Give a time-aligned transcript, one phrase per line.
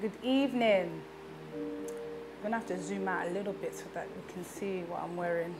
[0.00, 1.02] Good evening.
[1.56, 5.02] I'm gonna have to zoom out a little bit so that you can see what
[5.02, 5.52] I'm wearing.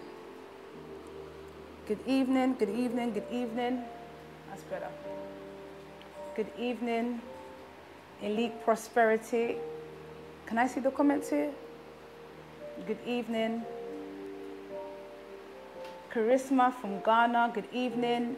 [1.89, 3.83] Good evening, good evening, good evening.
[4.49, 4.87] That's better.
[6.37, 7.21] Good evening,
[8.23, 9.57] Elite Prosperity.
[10.47, 11.51] Can I see the comments here?
[12.87, 13.65] Good evening.
[16.13, 18.37] Charisma from Ghana, good evening.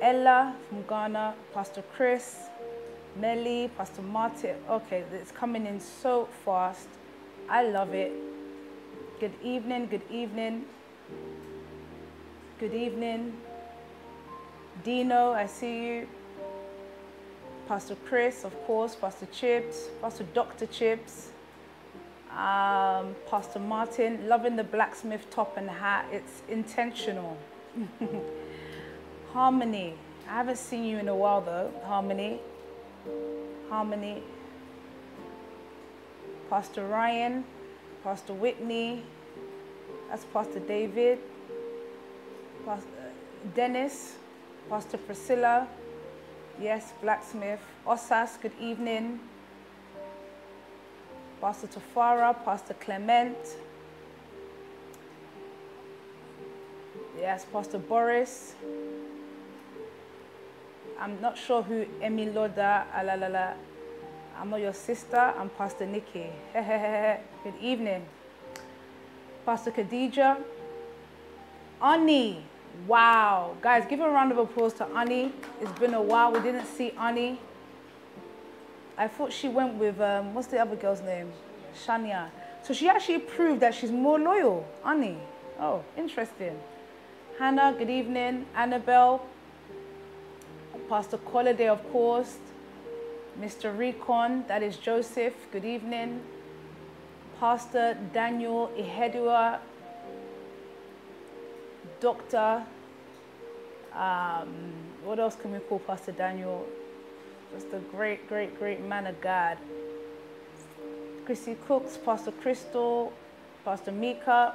[0.00, 2.36] Ella from Ghana, Pastor Chris,
[3.20, 4.54] Melly, Pastor Martin.
[4.70, 6.88] Okay, it's coming in so fast.
[7.48, 8.12] I love it.
[9.18, 10.64] Good evening, good evening.
[12.60, 13.36] Good evening.
[14.84, 16.08] Dino, I see you.
[17.66, 20.66] Pastor Chris, of course, Pastor Chips, Pastor Dr.
[20.66, 21.32] Chips,
[22.30, 26.06] um, Pastor Martin, loving the blacksmith top and hat.
[26.12, 27.36] It's intentional.
[29.32, 29.94] Harmony.
[30.28, 31.72] I haven't seen you in a while though.
[31.84, 32.40] Harmony.
[33.68, 34.22] Harmony.
[36.50, 37.44] Pastor Ryan,
[38.02, 39.02] Pastor Whitney,
[40.08, 41.18] that's Pastor David,
[42.64, 44.16] Pastor uh, Dennis,
[44.70, 45.68] Pastor Priscilla,
[46.58, 49.20] yes, Blacksmith, Osas, good evening,
[51.42, 53.36] Pastor Tafara, Pastor Clement,
[57.18, 58.54] yes, Pastor Boris,
[61.00, 63.54] I'm not sure who Emi Loda, alalala.
[64.36, 66.26] I'm not your sister, I'm Pastor Nikki.
[66.52, 68.04] Good evening.
[69.46, 70.38] Pastor Khadija.
[71.80, 72.42] Ani.
[72.88, 73.56] Wow.
[73.62, 75.32] Guys, give a round of applause to Ani.
[75.60, 76.32] It's been a while.
[76.32, 77.38] We didn't see Ani.
[78.96, 81.30] I thought she went with, um, what's the other girl's name?
[81.86, 82.30] Shania.
[82.64, 84.66] So she actually proved that she's more loyal.
[84.84, 85.16] Ani.
[85.60, 86.58] Oh, interesting.
[87.38, 88.46] Hannah, good evening.
[88.56, 89.24] Annabelle,
[90.88, 92.38] Pastor Colliday, of course,
[93.40, 93.76] Mr.
[93.76, 96.20] Recon, that is Joseph, good evening.
[97.38, 99.58] Pastor Daniel Ihedua,
[102.00, 102.64] Doctor,
[103.94, 104.72] um,
[105.04, 106.66] what else can we call Pastor Daniel?
[107.54, 109.58] Just a great, great, great man of God.
[111.24, 113.12] Chrissy Cooks, Pastor Crystal,
[113.64, 114.54] Pastor Mika,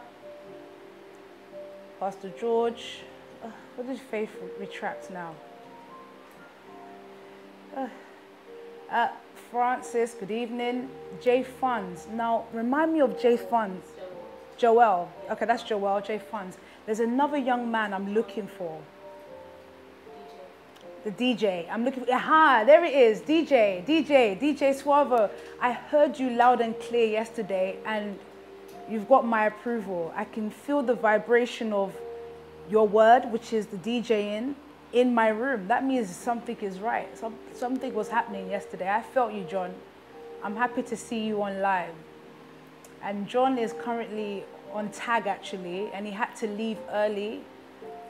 [2.00, 3.00] Pastor George.
[3.44, 5.34] Uh, what did faith retract now?
[7.76, 7.88] Uh,
[8.92, 9.08] uh,
[9.50, 10.90] Francis, good evening.
[11.22, 12.08] J Funds.
[12.14, 13.88] Now, remind me of J Funds.
[14.58, 15.12] Joel.
[15.32, 16.58] Okay, that's Joel, J Funds.
[16.86, 18.80] There's another young man I'm looking for.
[21.04, 21.68] The DJ.
[21.72, 23.22] I'm looking for, aha, there it is.
[23.22, 25.32] DJ, DJ, DJ Suavo.
[25.60, 28.20] I heard you loud and clear yesterday and
[28.88, 30.14] you've got my approval.
[30.16, 31.94] I can feel the vibration of
[32.70, 34.56] your word, which is the DJing
[34.94, 35.68] in my room.
[35.68, 37.18] That means something is right.
[37.18, 38.90] Some, something was happening yesterday.
[38.90, 39.74] I felt you, John.
[40.44, 41.94] I'm happy to see you on live.
[43.02, 47.42] And John is currently on tag actually, and he had to leave early.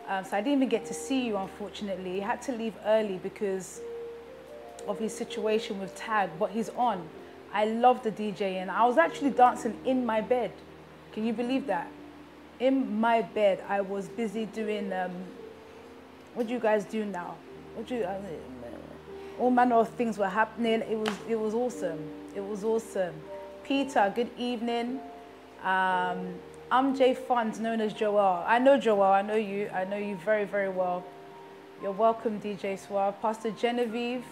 [0.07, 2.13] Um, so I didn't even get to see you, unfortunately.
[2.13, 3.81] He had to leave early because
[4.87, 7.07] of his situation with tag, but he's on.
[7.53, 10.51] I love the DJ, and I was actually dancing in my bed.
[11.13, 11.87] Can you believe that?
[12.59, 15.11] In my bed, I was busy doing um,
[16.33, 17.35] what do you guys do now?
[17.75, 18.19] What do you, uh,
[19.39, 20.81] all manner of things were happening.
[20.81, 21.99] It was, it was awesome.
[22.35, 23.13] It was awesome.
[23.63, 24.99] Peter, good evening.
[25.63, 26.35] Um,
[26.71, 28.43] I'm Jay Funds, known as Joel.
[28.47, 29.69] I know Joel, I know you.
[29.69, 31.03] I know you very, very well.
[31.81, 33.21] You're welcome, DJ Suave.
[33.21, 34.25] Pastor Genevieve,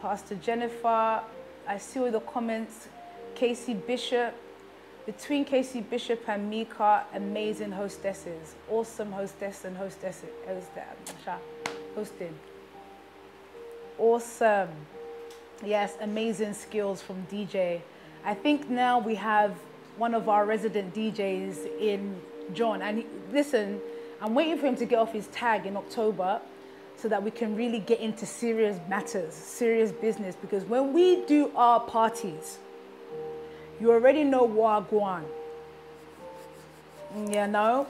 [0.00, 1.20] Pastor Jennifer.
[1.66, 2.88] I see all the comments.
[3.34, 4.34] Casey Bishop,
[5.16, 10.22] between Casey Bishop and Mika, amazing hostesses, awesome hostess and hostess,
[11.96, 12.34] hosting.
[13.98, 14.68] Awesome.
[15.64, 17.80] Yes, amazing skills from DJ.
[18.24, 19.56] I think now we have
[19.96, 22.20] one of our resident DJs in
[22.54, 22.80] John.
[22.80, 23.80] And he, listen,
[24.22, 26.40] I'm waiting for him to get off his tag in October
[26.96, 30.36] so that we can really get into serious matters, serious business.
[30.40, 32.58] Because when we do our parties,
[33.80, 35.24] you already know Wagwan.
[37.16, 37.86] You know?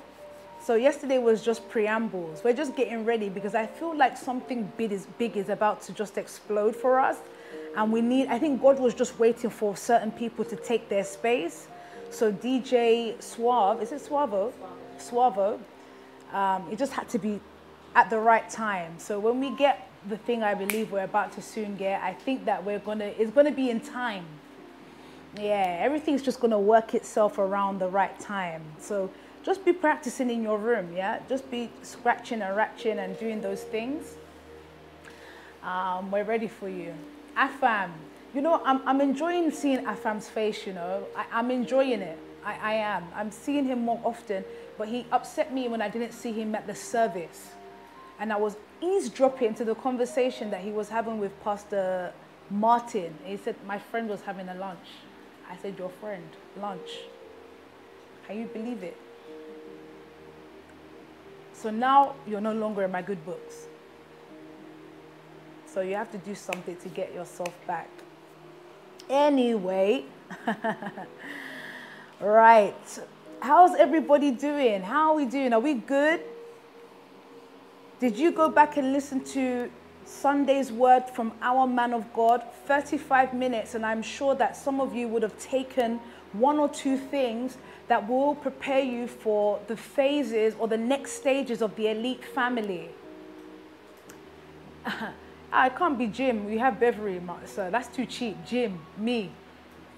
[0.63, 2.43] So yesterday was just preambles.
[2.45, 5.93] We're just getting ready because I feel like something big is, big is about to
[5.93, 7.17] just explode for us.
[7.77, 11.05] And we need, I think God was just waiting for certain people to take their
[11.05, 11.67] space.
[12.11, 14.53] So DJ Suave, is it Suavo?
[14.99, 15.59] Suavo.
[16.33, 17.41] Um, it just had to be
[17.95, 18.99] at the right time.
[18.99, 22.45] So when we get the thing I believe we're about to soon get, I think
[22.45, 24.27] that we're gonna, it's gonna be in time.
[25.39, 28.63] Yeah, everything's just going to work itself around the right time.
[28.81, 29.11] So
[29.45, 31.21] just be practicing in your room, yeah?
[31.29, 34.17] Just be scratching and ratching and doing those things.
[35.63, 36.95] Um, we're ready for you.
[37.37, 37.91] Afam,
[38.35, 41.05] you know, I'm, I'm enjoying seeing Afam's face, you know.
[41.17, 42.19] I, am enjoying it.
[42.45, 43.05] I, I am.
[43.15, 44.45] I'm seeing him more often,
[44.77, 47.51] but he upset me when I didn't see him at the service.
[48.19, 52.13] And I was eavesdropping into the conversation that he was having with Pastor
[52.51, 53.15] Martin.
[53.25, 54.79] He said, My friend was having a lunch.
[55.51, 56.25] I said, Your friend,
[56.61, 56.91] lunch.
[58.27, 58.97] Can you believe it?
[61.53, 63.67] So now you're no longer in my good books.
[65.67, 67.89] So you have to do something to get yourself back.
[69.09, 70.05] Anyway,
[72.21, 73.01] right.
[73.41, 74.83] How's everybody doing?
[74.83, 75.53] How are we doing?
[75.53, 76.21] Are we good?
[77.99, 79.71] Did you go back and listen to
[80.05, 82.43] Sunday's word from our man of God?
[82.67, 86.01] 35 minutes, and I'm sure that some of you would have taken
[86.33, 87.57] one or two things
[87.89, 92.91] that will prepare you for the phases or the next stages of the elite family.
[95.53, 96.47] I can't be Jim.
[96.47, 98.37] We have Beverly, so that's too cheap.
[98.47, 99.31] Jim, me.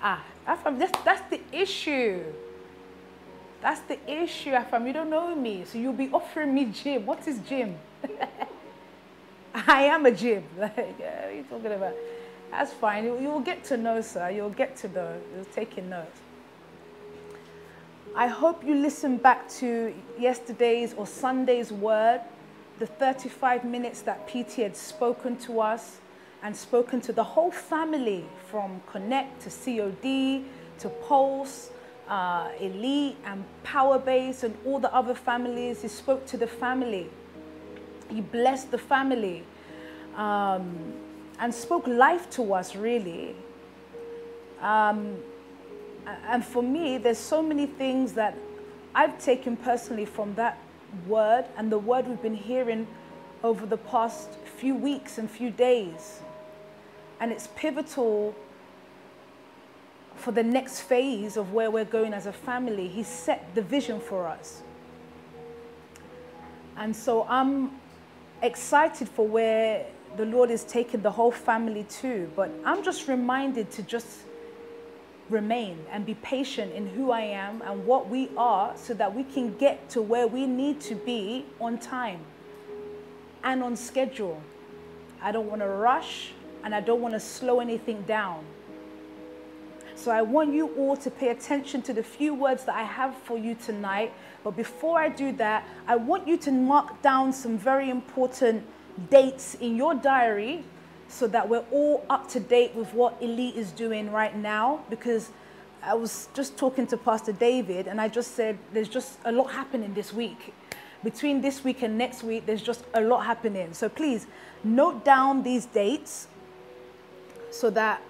[0.03, 2.25] Ah, that's, that's the issue.
[3.61, 4.87] That's the issue, Afam.
[4.87, 7.07] You don't know me, so you'll be offering me Jim.
[7.07, 7.77] What is Jim?
[9.67, 10.45] I am a jib.
[10.59, 11.95] Like, what are you talking about?
[12.51, 13.05] That's fine.
[13.05, 14.31] You, you'll get to know, sir.
[14.31, 15.21] You'll get to know.
[15.35, 16.21] You're taking notes.
[18.15, 22.21] I hope you listen back to yesterday's or Sunday's word
[22.79, 25.99] the 35 minutes that PT had spoken to us
[26.43, 30.45] and spoken to the whole family from Connect to COD
[30.81, 31.71] to Pulse,
[32.09, 35.83] uh, Elite and Powerbase and all the other families.
[35.83, 37.09] He spoke to the family.
[38.13, 39.45] He blessed the family
[40.17, 40.95] um,
[41.39, 43.35] and spoke life to us, really.
[44.61, 45.17] Um,
[46.29, 48.37] and for me, there's so many things that
[48.95, 50.59] I've taken personally from that
[51.07, 52.87] word and the word we've been hearing
[53.43, 56.21] over the past few weeks and few days.
[57.21, 58.35] And it's pivotal
[60.17, 62.89] for the next phase of where we're going as a family.
[62.89, 64.63] He set the vision for us.
[66.77, 67.71] And so I'm
[68.43, 69.87] excited for where
[70.17, 72.31] the Lord is taking the whole family to.
[72.37, 74.19] But I'm just reminded to just
[75.31, 79.25] remain and be patient in who I am and what we are so that we
[79.25, 82.21] can get to where we need to be on time
[83.45, 84.43] and on schedule.
[85.23, 86.33] I don't want to rush
[86.65, 88.45] and I don't want to slow anything down.
[89.95, 93.15] So I want you all to pay attention to the few words that I have
[93.15, 94.13] for you tonight.
[94.45, 98.65] But before I do that, I want you to mark down some very important
[99.11, 100.65] dates in your diary
[101.09, 105.31] so that we're all up to date with what Elite is doing right now because
[105.83, 109.53] I was just talking to Pastor David and I just said there's just a lot
[109.53, 110.55] happening this week.
[111.05, 113.75] Between this week and next week, there's just a lot happening.
[113.75, 114.27] So please
[114.63, 116.29] note down these dates
[117.51, 118.01] so that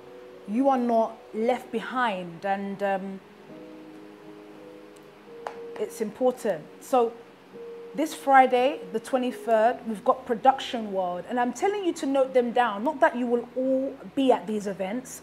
[0.46, 3.20] you are not left behind and um,
[5.82, 6.64] it's important.
[6.80, 7.12] So
[7.94, 11.24] this Friday, the 23rd, we've got Production World.
[11.28, 12.84] And I'm telling you to note them down.
[12.84, 15.22] Not that you will all be at these events,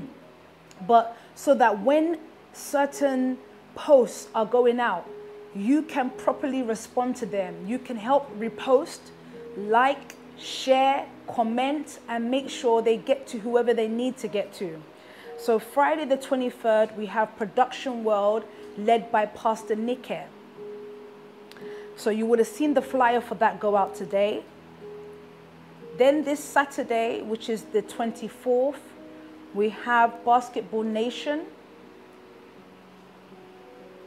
[0.86, 2.18] but so that when
[2.52, 3.38] certain
[3.74, 5.08] posts are going out,
[5.54, 7.66] you can properly respond to them.
[7.66, 9.00] You can help repost,
[9.56, 14.80] like, share, comment, and make sure they get to whoever they need to get to.
[15.38, 18.44] So, Friday the 23rd, we have Production World
[18.76, 20.20] led by Pastor Nike.
[21.96, 24.42] So you would have seen the flyer for that go out today.
[25.98, 28.76] Then this Saturday, which is the 24th,
[29.54, 31.42] we have Basketball Nation.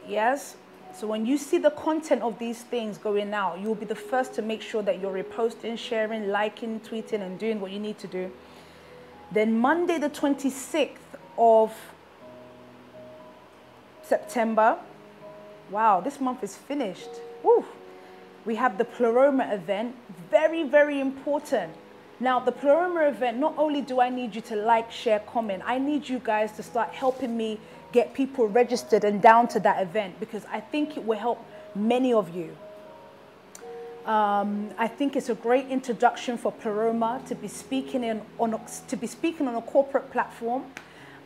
[0.08, 0.56] Yes.
[0.92, 3.94] So when you see the content of these things going out, you will be the
[3.94, 7.98] first to make sure that you're reposting, sharing, liking, tweeting, and doing what you need
[7.98, 8.30] to do.
[9.32, 10.96] Then Monday, the 26th
[11.36, 11.72] of
[14.06, 14.78] September.
[15.70, 17.08] Wow, this month is finished.
[18.44, 19.96] We have the Pleroma event,
[20.30, 21.72] very, very important.
[22.20, 25.78] Now, the Pleroma event, not only do I need you to like, share, comment, I
[25.78, 27.58] need you guys to start helping me
[27.92, 31.44] get people registered and down to that event because I think it will help
[31.74, 32.56] many of you.
[34.04, 38.96] Um, I think it's a great introduction for Pleroma to be speaking in on to
[38.96, 40.64] be speaking on a corporate platform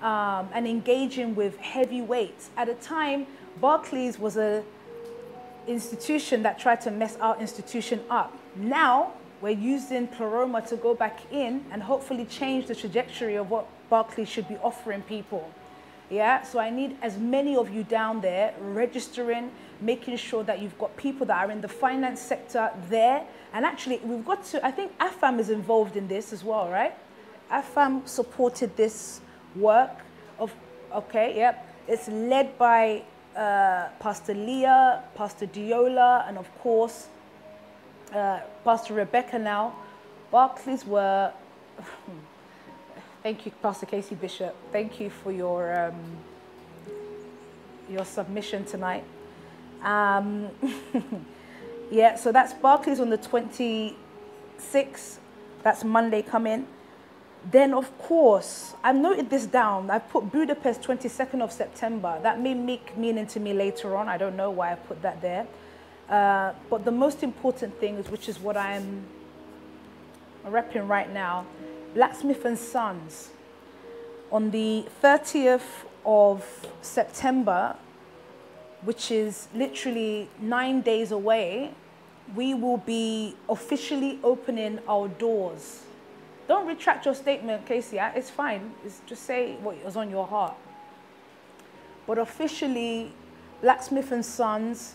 [0.02, 2.50] um, and engaging with heavyweights.
[2.56, 3.26] At a time,
[3.60, 4.64] Barclays was a
[5.66, 8.36] institution that tried to mess our institution up.
[8.56, 13.66] Now, we're using Pleroma to go back in and hopefully change the trajectory of what
[13.88, 15.50] Barclays should be offering people.
[16.10, 19.50] Yeah, so I need as many of you down there registering,
[19.80, 23.24] making sure that you've got people that are in the finance sector there.
[23.52, 26.94] And actually, we've got to, I think AFAM is involved in this as well, right?
[27.52, 29.20] AFAM supported this
[29.60, 29.90] work
[30.38, 30.52] of,
[30.92, 31.64] okay, yep.
[31.86, 33.02] It's led by
[33.36, 37.08] uh, Pastor Leah, Pastor Diola, and of course,
[38.14, 39.74] uh, Pastor Rebecca now.
[40.30, 41.32] Barclays were,
[43.22, 44.54] thank you, Pastor Casey Bishop.
[44.72, 46.16] Thank you for your, um,
[47.88, 49.04] your submission tonight.
[49.82, 50.48] Um,
[51.90, 53.94] yeah, so that's Barclays on the 26th.
[55.62, 56.66] That's Monday coming.
[57.44, 59.90] Then, of course, I've noted this down.
[59.90, 62.18] I put Budapest 22nd of September.
[62.22, 64.08] That may make meaning to me later on.
[64.08, 65.46] I don't know why I put that there.
[66.08, 69.04] Uh, but the most important thing is, which is what I'm
[70.46, 71.46] repping right now,
[71.94, 73.30] Blacksmith and Sons.
[74.32, 76.44] On the 30th of
[76.82, 77.76] September,
[78.82, 81.72] which is literally nine days away,
[82.34, 85.82] we will be officially opening our doors.
[86.48, 87.98] Don't retract your statement, Casey.
[87.98, 88.72] It's fine.
[88.84, 90.56] It's just say what was on your heart.
[92.06, 93.12] But officially,
[93.60, 94.94] Blacksmith and Sons,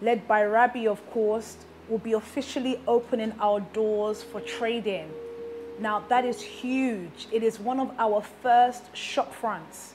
[0.00, 1.58] led by Rabbi, of course,
[1.90, 5.10] will be officially opening our doors for trading.
[5.78, 7.28] Now, that is huge.
[7.30, 9.92] It is one of our first shop fronts.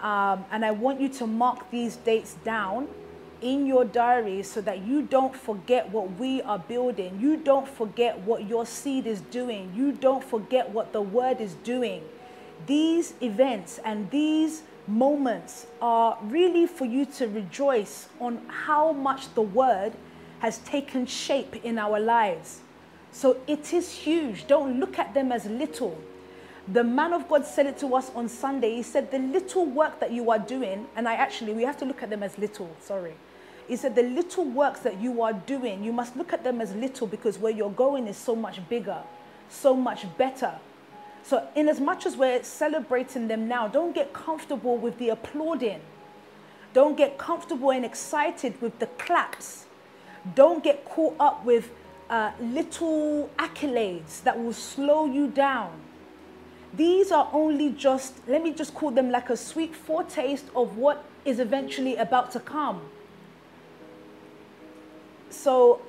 [0.00, 2.88] Um, and I want you to mark these dates down
[3.42, 7.18] in your diary so that you don't forget what we are building.
[7.20, 9.72] You don't forget what your seed is doing.
[9.74, 12.02] You don't forget what the word is doing.
[12.66, 19.42] These events and these moments are really for you to rejoice on how much the
[19.42, 19.92] word
[20.40, 22.60] has taken shape in our lives.
[23.12, 24.46] So it is huge.
[24.46, 26.00] Don't look at them as little.
[26.68, 28.76] The man of God said it to us on Sunday.
[28.76, 31.84] He said, The little work that you are doing, and I actually, we have to
[31.84, 33.14] look at them as little, sorry.
[33.72, 36.74] He said, The little works that you are doing, you must look at them as
[36.74, 39.02] little because where you're going is so much bigger,
[39.48, 40.56] so much better.
[41.22, 45.80] So, in as much as we're celebrating them now, don't get comfortable with the applauding.
[46.74, 49.64] Don't get comfortable and excited with the claps.
[50.34, 51.70] Don't get caught up with
[52.10, 55.80] uh, little accolades that will slow you down
[56.74, 61.04] these are only just, let me just call them like a sweet foretaste of what
[61.24, 62.80] is eventually about to come.
[65.32, 65.80] So,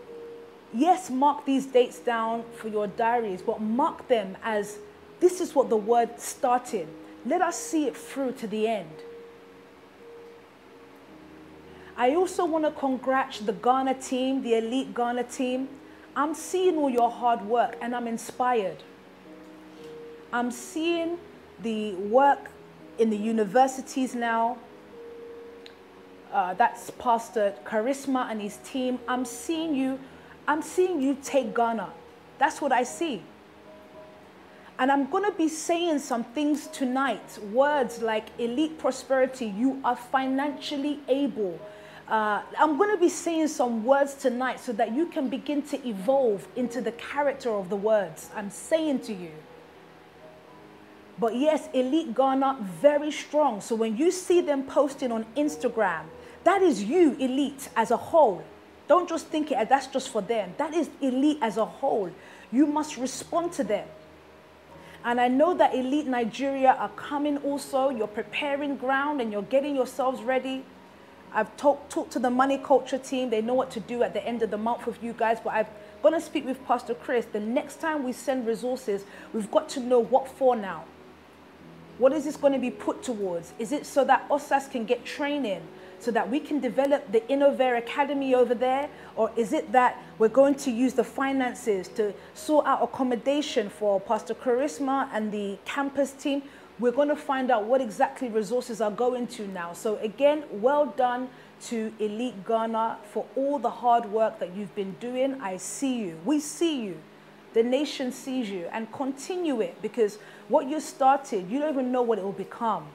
[0.74, 4.78] yes, mark these dates down for your diaries, but mark them as
[5.20, 6.88] this is what the word started.
[7.26, 8.90] Let us see it through to the end.
[11.96, 15.70] I also want to congratulate the Ghana team, the elite Ghana team.
[16.16, 18.82] I'm seeing all your hard work and I'm inspired.
[20.32, 21.20] I'm seeing
[21.62, 22.50] the work
[22.98, 24.58] in the universities now.
[26.34, 28.98] Uh, that's Pastor Charisma and his team.
[29.08, 30.00] I'm seeing you,
[30.48, 31.90] I'm seeing you take Ghana.
[32.40, 33.22] That's what I see.
[34.80, 39.96] And I'm going to be saying some things tonight, words like elite prosperity, you are
[39.96, 41.60] financially able.
[42.08, 45.88] Uh, I'm going to be saying some words tonight so that you can begin to
[45.88, 49.32] evolve into the character of the words I'm saying to you.
[51.20, 53.62] But yes, Elite Ghana, very strong.
[53.62, 56.06] So when you see them posting on Instagram,
[56.44, 58.44] that is you, Elite, as a whole.
[58.88, 60.54] Don't just think it that's just for them.
[60.58, 62.12] That is Elite as a whole.
[62.52, 63.88] You must respond to them.
[65.06, 67.90] And I know that Elite Nigeria are coming also.
[67.90, 70.64] You're preparing ground and you're getting yourselves ready.
[71.34, 73.30] I've talked, talked to the money culture team.
[73.30, 75.40] They know what to do at the end of the month with you guys.
[75.44, 75.66] But I'm
[76.02, 77.26] going to speak with Pastor Chris.
[77.26, 80.86] The next time we send resources, we've got to know what for now.
[81.98, 83.54] What is this going to be put towards?
[83.60, 85.62] Is it so that OSAS can get training,
[86.04, 88.90] so that we can develop the Innovare Academy over there?
[89.16, 94.02] Or is it that we're going to use the finances to sort out accommodation for
[94.02, 96.44] Pastor Charisma and the campus team?
[96.80, 99.74] We're going to find out what exactly resources are going to now.
[99.74, 101.30] So again, well done
[101.68, 105.40] to Elite Ghana for all the hard work that you've been doing.
[105.40, 106.20] I see you.
[106.26, 106.98] We see you.
[107.54, 110.18] The nation sees you and continue it because
[110.50, 112.88] what you started, you don't even know what it will become.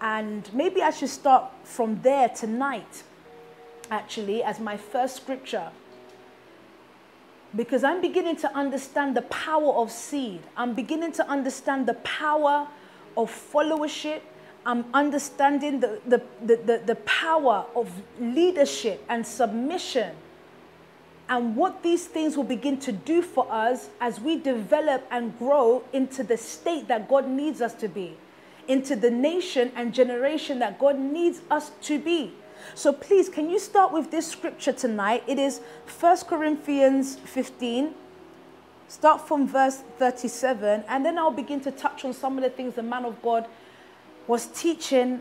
[0.00, 3.02] And maybe I should start from there tonight,
[3.90, 5.70] actually, as my first scripture.
[7.54, 10.40] Because I'm beginning to understand the power of seed.
[10.56, 12.68] I'm beginning to understand the power
[13.16, 14.20] of followership.
[14.64, 17.90] I'm understanding the, the, the, the, the power of
[18.20, 20.14] leadership and submission
[21.30, 25.82] and what these things will begin to do for us as we develop and grow
[25.92, 28.16] into the state that God needs us to be,
[28.70, 32.32] into the nation and generation that God needs us to be.
[32.74, 35.24] So please, can you start with this scripture tonight?
[35.26, 35.60] It is
[35.98, 37.92] 1 Corinthians 15,
[38.86, 42.76] start from verse 37, and then I'll begin to touch on some of the things
[42.76, 43.48] the man of God
[44.28, 45.20] was teaching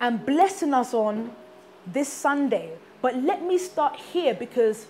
[0.00, 1.32] and blessing us on
[1.86, 2.70] this Sunday.
[3.02, 4.86] But let me start here because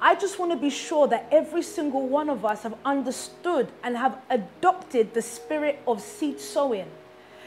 [0.00, 3.96] I just want to be sure that every single one of us have understood and
[3.96, 6.88] have adopted the spirit of seed sowing.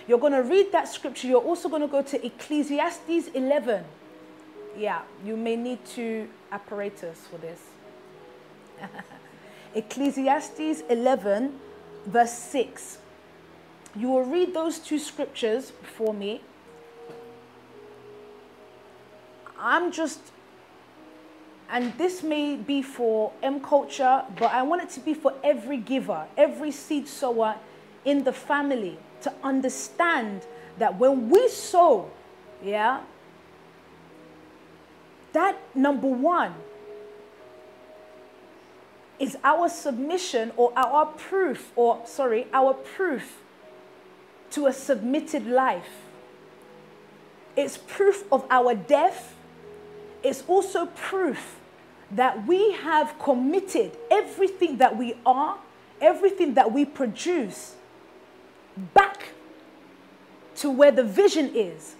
[0.08, 1.28] You're going to read that scripture.
[1.28, 3.86] You're also going to go to Ecclesiastes 11.
[4.78, 7.62] Yeah, you may need two apparatus for this.
[9.76, 11.60] Ecclesiastes 11,
[12.06, 12.98] verse 6.
[13.96, 16.42] You will read those two scriptures for me.
[19.60, 20.20] I'm just,
[21.72, 25.78] and this may be for M culture, but I want it to be for every
[25.78, 27.56] giver, every seed sower
[28.04, 30.46] in the family to understand
[30.78, 32.12] that when we sow,
[32.62, 33.02] yeah,
[35.32, 36.54] that number one
[39.18, 43.42] is our submission or our proof, or sorry, our proof
[44.50, 46.04] to a submitted life.
[47.56, 49.36] It's proof of our death.
[50.24, 51.60] It's also proof
[52.12, 55.58] that we have committed everything that we are,
[56.00, 57.76] everything that we produce
[58.94, 59.30] back
[60.56, 61.96] to where the vision is,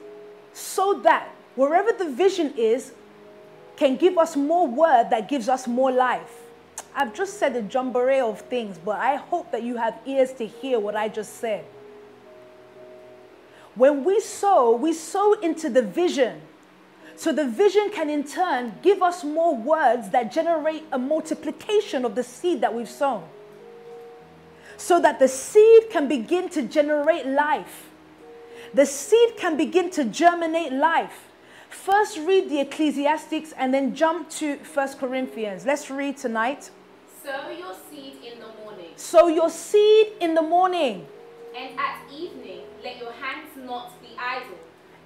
[0.54, 2.92] so that wherever the vision is,
[3.78, 6.42] can give us more word that gives us more life.
[6.94, 10.46] I've just said a jamboree of things, but I hope that you have ears to
[10.46, 11.66] hear what I just said.
[13.74, 16.42] When we sow, we sow into the vision.
[17.16, 22.16] So the vision can in turn give us more words that generate a multiplication of
[22.16, 23.24] the seed that we've sown
[24.82, 27.90] so that the seed can begin to generate life.
[28.74, 31.28] The seed can begin to germinate life.
[31.70, 35.66] First, read the Ecclesiastics and then jump to First Corinthians.
[35.66, 36.72] Let's read tonight.
[37.24, 38.92] Sow your seed in the morning.
[38.96, 41.06] Sow your seed in the morning.
[41.56, 44.58] And at evening, let your hands not be idle.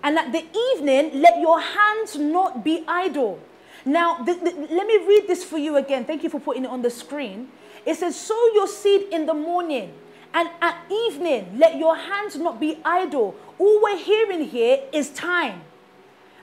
[0.06, 3.40] And at the evening, let your hands not be idle.
[3.86, 6.06] Now, let me read this for you again.
[6.06, 7.50] Thank you for putting it on the screen.
[7.88, 9.92] It says, Sow your seed in the morning,
[10.32, 13.36] and at evening, let your hands not be idle.
[13.58, 15.62] All we're hearing here is time.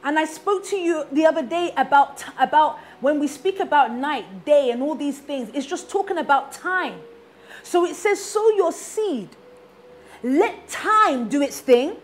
[0.03, 4.45] And I spoke to you the other day about, about when we speak about night,
[4.45, 7.01] day, and all these things, it's just talking about time.
[7.63, 9.29] So it says, Sow your seed.
[10.25, 11.97] Let time do its thing.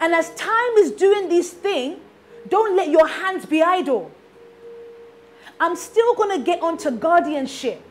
[0.00, 2.00] And as time is doing this thing,
[2.48, 4.10] don't let your hands be idle.
[5.60, 7.82] I'm still going to get onto guardianship.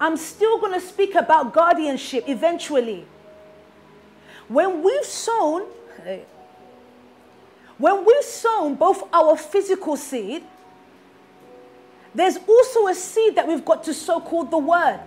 [0.00, 3.06] I'm still going to speak about guardianship eventually.
[4.48, 5.62] When we've sown,
[7.78, 10.44] when we've sown both our physical seed,
[12.14, 15.00] there's also a seed that we've got to sow called the word.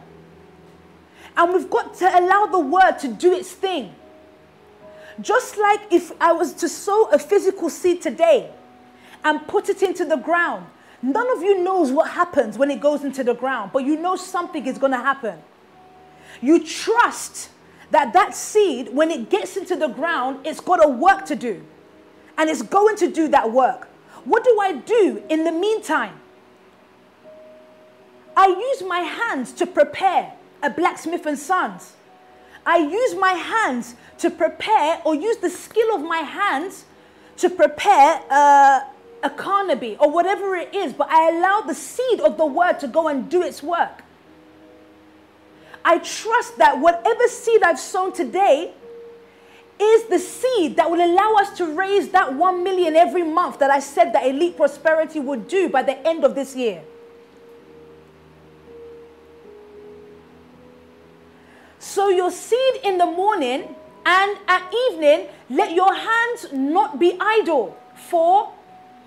[1.37, 3.93] And we've got to allow the word to do its thing.
[5.21, 8.51] Just like if I was to sow a physical seed today
[9.23, 10.67] and put it into the ground,
[11.05, 14.15] None of you knows what happens when it goes into the ground, but you know
[14.15, 15.37] something is going to happen.
[16.41, 17.49] You trust
[17.91, 21.63] that that seed, when it gets into the ground, it's got a work to do.
[22.39, 23.87] And it's going to do that work.
[24.23, 26.19] What do I do in the meantime?
[28.35, 31.94] I use my hands to prepare a blacksmith and sons.
[32.65, 36.85] I use my hands to prepare or use the skill of my hands
[37.37, 38.81] to prepare uh,
[39.23, 42.87] a carnaby or whatever it is, but I allow the seed of the word to
[42.87, 44.03] go and do its work.
[45.83, 48.73] I trust that whatever seed I've sown today
[49.79, 53.69] is the seed that will allow us to raise that 1 million every month that
[53.69, 56.81] I said that Elite Prosperity would do by the end of this year.
[62.05, 63.73] So your seed in the morning
[64.05, 68.53] and at evening, let your hands not be idle, for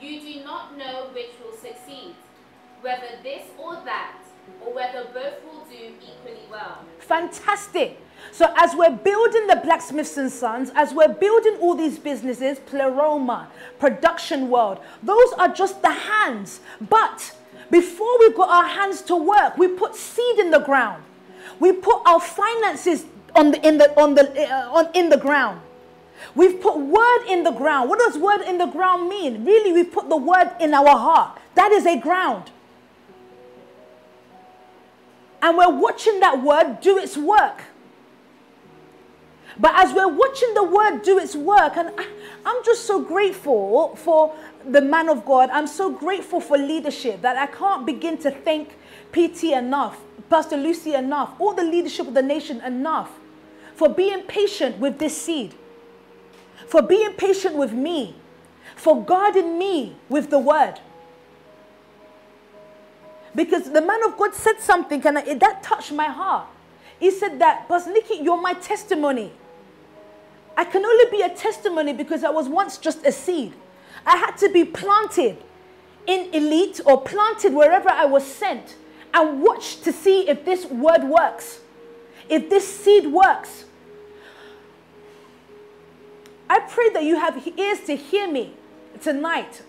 [0.01, 2.17] you do not know which will succeed,
[2.81, 4.17] whether this or that,
[4.67, 6.79] or whether both will do equally well.
[6.99, 8.01] Fantastic.
[8.33, 13.49] So as we're building the blacksmiths and sons, as we're building all these businesses, Pleroma,
[13.79, 16.59] production world, those are just the hands.
[16.81, 17.33] But
[17.71, 21.05] before we got our hands to work, we put seed in the ground.
[21.61, 25.61] We put our finances on the, in the, on the, uh, on, in the ground.
[26.35, 27.89] We've put word in the ground.
[27.89, 29.45] What does word in the ground mean?
[29.45, 31.39] Really, we've put the word in our heart.
[31.55, 32.51] That is a ground.
[35.41, 37.63] And we're watching that word do its work.
[39.59, 41.91] But as we're watching the word do its work, and
[42.45, 45.51] I'm just so grateful for the man of God.
[45.51, 48.77] I'm so grateful for leadership that I can't begin to thank
[49.13, 53.11] PT enough, Pastor Lucy enough, all the leadership of the nation enough
[53.75, 55.55] for being patient with this seed,
[56.67, 58.17] for being patient with me,
[58.75, 60.81] for guarding me with the word.
[63.35, 66.47] Because the man of God said something and it, that touched my heart.
[66.99, 69.31] He said that, Pastor Nikki, you're my testimony.
[70.57, 73.53] I can only be a testimony because I was once just a seed.
[74.05, 75.39] I had to be planted
[76.09, 78.75] in elite or planted wherever I was sent
[79.15, 81.61] and watch to see if this word works,
[82.29, 83.65] if this seed works.
[86.51, 88.55] I pray that you have ears to hear me
[89.01, 89.63] tonight.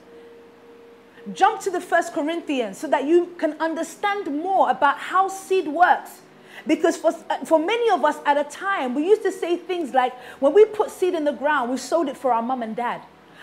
[1.34, 6.21] Jump to the first Corinthians so that you can understand more about how seed works.
[6.65, 7.12] Because for,
[7.45, 10.65] for many of us at a time, we used to say things like, when we
[10.65, 13.02] put seed in the ground, we sowed it for our mom and dad.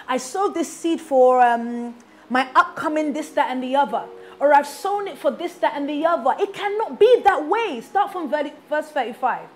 [0.08, 1.94] I sowed this seed for um,
[2.28, 4.04] my upcoming this, that, and the other.
[4.38, 6.34] Or I've sown it for this, that, and the other.
[6.38, 7.80] It cannot be that way.
[7.80, 9.48] Start from verse 35.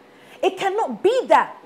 [0.42, 1.56] It cannot be that.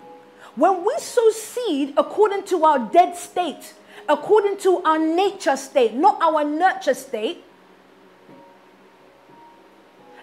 [0.57, 3.74] When we sow seed according to our dead state,
[4.09, 7.44] according to our nature state, not our nurture state,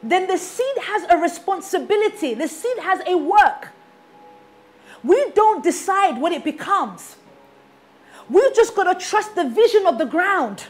[0.03, 2.33] then the seed has a responsibility.
[2.33, 3.69] The seed has a work.
[5.03, 7.15] We don't decide what it becomes.
[8.29, 10.65] We've just got to trust the vision of the ground.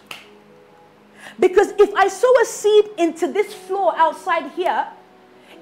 [1.39, 4.87] Because if I sow a seed into this floor outside here,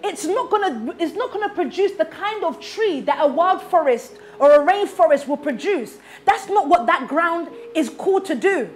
[0.03, 4.13] it's not gonna it's not gonna produce the kind of tree that a wild forest
[4.39, 5.97] or a rainforest will produce.
[6.25, 8.69] That's not what that ground is called to do.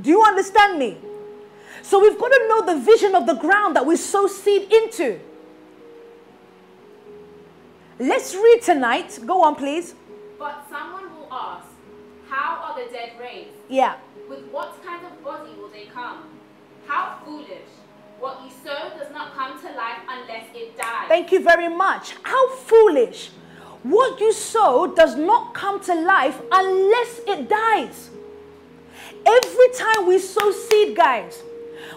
[0.00, 0.98] Do you understand me?
[1.82, 5.18] So we've got to know the vision of the ground that we sow seed into.
[7.98, 9.18] Let's read tonight.
[9.26, 9.94] Go on, please.
[10.38, 11.66] But someone will ask,
[12.28, 13.50] How are the dead raised?
[13.68, 13.96] Yeah.
[14.32, 16.24] With what kind of body will they come?
[16.86, 17.68] How foolish.
[18.18, 21.08] What you sow does not come to life unless it dies.
[21.08, 22.14] Thank you very much.
[22.22, 23.28] How foolish.
[23.82, 28.08] What you sow does not come to life unless it dies.
[29.26, 31.42] Every time we sow seed, guys,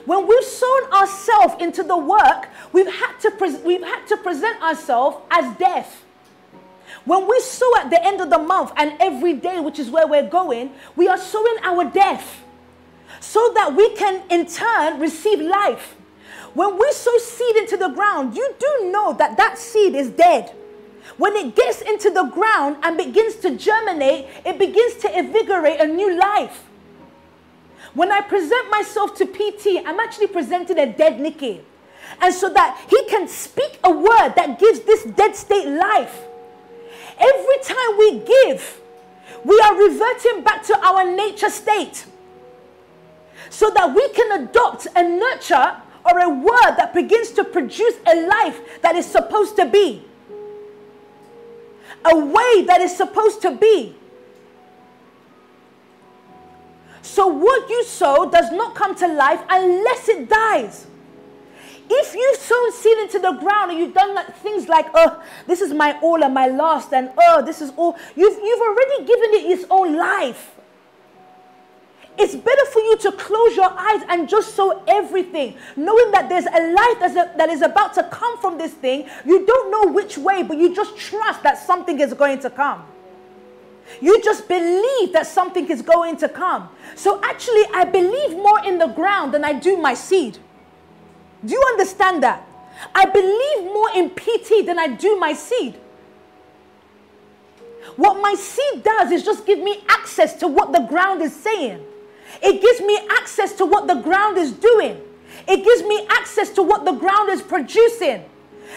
[0.03, 5.17] when we've sown ourselves into the work, we've had to, we've had to present ourselves
[5.31, 6.03] as death.
[7.05, 10.07] When we sow at the end of the month and every day, which is where
[10.07, 12.43] we're going, we are sowing our death
[13.19, 15.95] so that we can in turn receive life.
[16.55, 20.53] When we sow seed into the ground, you do know that that seed is dead.
[21.17, 25.85] When it gets into the ground and begins to germinate, it begins to invigorate a
[25.85, 26.63] new life.
[27.93, 31.61] When I present myself to PT, I'm actually presenting a dead Nikki.
[32.21, 36.25] And so that he can speak a word that gives this dead state life.
[37.19, 38.81] Every time we give,
[39.43, 42.05] we are reverting back to our nature state
[43.49, 48.27] so that we can adopt and nurture or a word that begins to produce a
[48.27, 50.03] life that is supposed to be,
[52.05, 53.95] a way that is supposed to be.
[57.01, 60.87] So, what you sow does not come to life unless it dies.
[61.89, 65.61] If you've sown seed into the ground and you've done like things like, oh, this
[65.61, 69.29] is my all and my last, and oh, this is all, you've, you've already given
[69.33, 70.51] it its own life.
[72.17, 76.45] It's better for you to close your eyes and just sow everything, knowing that there's
[76.45, 79.07] a life that's a, that is about to come from this thing.
[79.25, 82.85] You don't know which way, but you just trust that something is going to come.
[84.01, 86.69] You just believe that something is going to come.
[86.95, 90.39] So actually, I believe more in the ground than I do my seed.
[91.45, 92.47] Do you understand that?
[92.93, 95.75] I believe more in PT than I do my seed.
[97.95, 101.85] What my seed does is just give me access to what the ground is saying.
[102.41, 105.01] It gives me access to what the ground is doing.
[105.47, 108.25] It gives me access to what the ground is producing.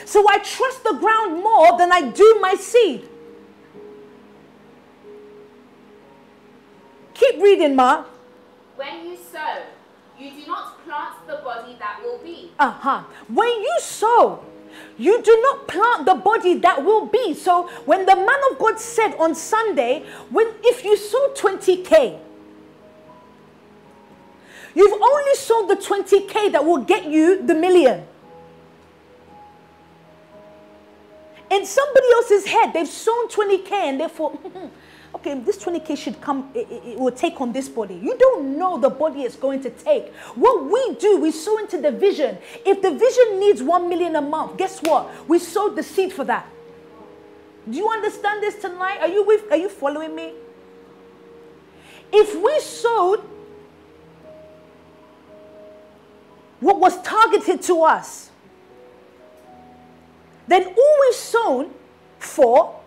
[0.05, 3.09] So I trust the ground more than I do my seed.
[7.15, 8.05] Keep reading, Ma.
[8.77, 9.63] When you sow,
[10.19, 12.51] you do not plant the body that will be.
[12.59, 13.03] Uh huh.
[13.29, 14.45] When you sow,
[14.97, 17.35] you do not plant the body that will be.
[17.35, 22.21] So when the man of God said on Sunday, when if you sow 20k,
[24.79, 28.07] You've only sold the 20K that will get you the million.
[31.51, 34.39] In somebody else's head, they've sown 20K and they therefore,
[35.15, 37.95] okay, this 20K should come, it, it, will take on this body.
[37.95, 40.13] You don't know the body it's going to take.
[40.35, 42.39] What we do, we sow into the vision.
[42.65, 45.29] If the vision needs 1 million a month, guess what?
[45.29, 46.47] We sowed the seed for that.
[47.69, 48.99] Do you understand this tonight?
[49.01, 50.33] Are you with, are you following me?
[52.13, 53.21] If we sowed
[56.61, 58.31] what was targeted to us,
[60.47, 61.71] then all we've sown
[62.19, 62.81] for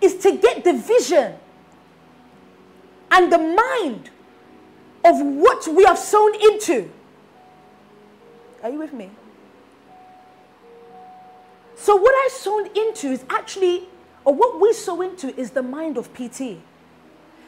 [0.00, 1.34] is to get the vision
[3.12, 4.10] and the mind
[5.04, 6.90] of what we have sown into.
[8.62, 9.10] Are you with me?
[11.76, 13.88] So, what I sown into is actually,
[14.24, 16.58] or what we sow into is the mind of PT,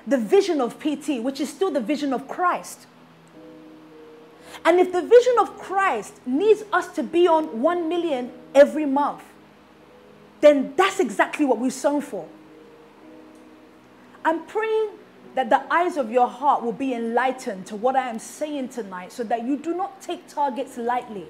[0.06, 2.86] the vision of PT, which is still the vision of Christ.
[4.64, 9.22] And if the vision of Christ needs us to be on 1 million every month,
[10.40, 12.28] then that's exactly what we've sown for.
[14.24, 14.90] I'm praying
[15.34, 19.12] that the eyes of your heart will be enlightened to what I am saying tonight
[19.12, 21.26] so that you do not take targets lightly.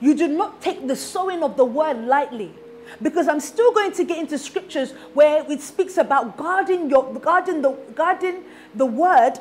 [0.00, 2.52] You do not take the sowing of the word lightly.
[3.00, 7.62] Because I'm still going to get into scriptures where it speaks about guarding your guarding
[7.62, 8.42] the guarding
[8.74, 9.38] the word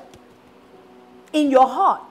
[1.34, 2.02] in your heart.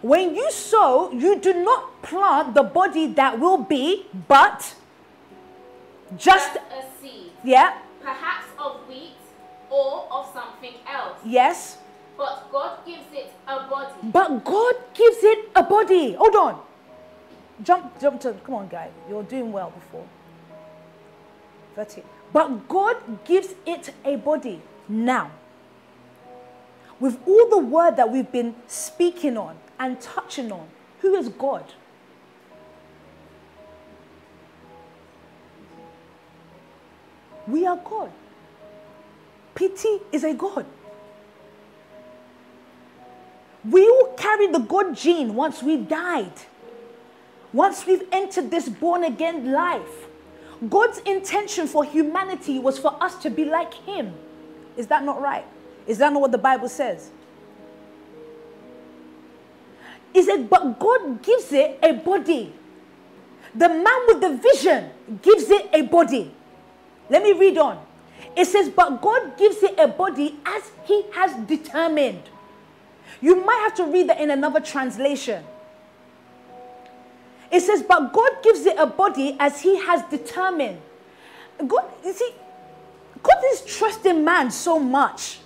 [0.00, 4.74] When you sow, you do not plant the body that will be, but
[6.16, 9.16] just a seed, yeah, perhaps of wheat
[9.70, 11.18] or of something else.
[11.24, 11.78] yes.
[12.16, 13.94] But God gives it a body.
[14.02, 16.14] But God gives it a body.
[16.14, 16.60] Hold on.
[17.62, 18.90] Jump, jump to, come on, guy.
[19.08, 20.04] You're doing well before.
[21.76, 22.02] 30.
[22.32, 25.30] But God gives it a body now.
[26.98, 30.66] With all the word that we've been speaking on and touching on,
[31.00, 31.72] who is God?
[37.48, 38.12] We are God.
[39.54, 40.66] PT is a God.
[43.64, 46.32] We all carry the God gene once we died.
[47.52, 50.06] Once we've entered this born again life.
[50.68, 54.14] God's intention for humanity was for us to be like Him.
[54.76, 55.46] Is that not right?
[55.86, 57.10] Is that not what the Bible says?
[60.12, 62.52] Is it, but God gives it a body.
[63.54, 64.90] The man with the vision
[65.22, 66.34] gives it a body.
[67.10, 67.84] Let me read on.
[68.36, 72.22] It says, but God gives it a body as He has determined.
[73.20, 75.44] You might have to read that in another translation.
[77.50, 80.80] It says, but God gives it a body as He has determined.
[81.66, 82.32] God, you see,
[83.22, 85.40] God is trusting man so much.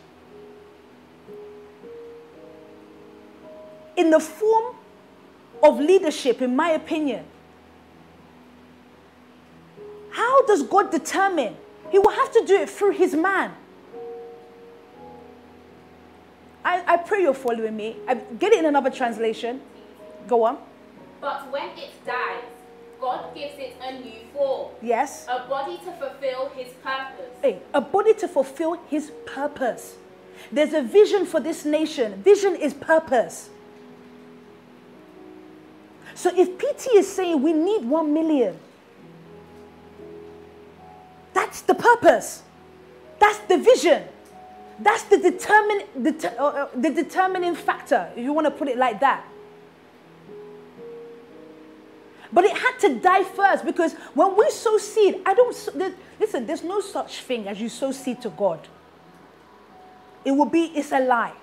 [3.96, 4.74] In the form
[5.62, 7.24] of leadership, in my opinion.
[10.12, 11.56] How does God determine?
[11.90, 13.52] He will have to do it through His man.
[16.64, 17.96] I, I pray you're following me.
[18.06, 19.60] I, get it in another translation.
[20.28, 20.58] Go on.
[21.20, 22.44] But when it dies,
[23.00, 25.26] God gives it a new form, Yes.
[25.28, 27.30] a body to fulfill his purpose.
[27.42, 29.96] Hey, a body to fulfill his purpose.
[30.52, 32.22] There's a vision for this nation.
[32.22, 33.50] Vision is purpose.
[36.14, 38.58] So if PT is saying we need one million,
[41.34, 42.42] that's the purpose.
[43.18, 44.04] That's the vision.
[44.78, 48.76] That's the, determine, det- uh, uh, the determining factor, if you want to put it
[48.76, 49.24] like that.
[52.32, 56.46] But it had to die first because when we sow seed, I don't, there- listen,
[56.46, 58.66] there's no such thing as you sow seed to God.
[60.24, 61.34] It will be, it's a lie.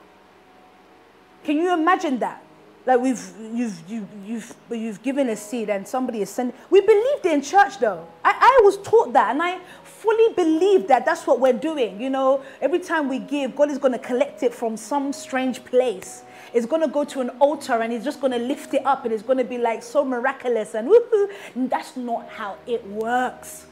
[1.44, 2.44] Can you imagine that?
[2.90, 6.58] Like we've, you've, you, you've, you've given a seed and somebody is sending.
[6.72, 8.08] We believed in church though.
[8.26, 12.02] I, I was taught that and I fully believe that that's what we're doing.
[12.02, 15.64] You know, every time we give, God is going to collect it from some strange
[15.66, 16.24] place.
[16.52, 19.06] It's going to go to an altar and he's just going to lift it up
[19.06, 21.30] and it's going to be like so miraculous and woohoo.
[21.70, 23.68] That's not how it works.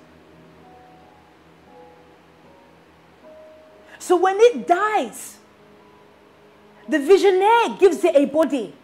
[3.97, 5.39] So when it dies,
[6.87, 8.75] the visionaire gives it a body.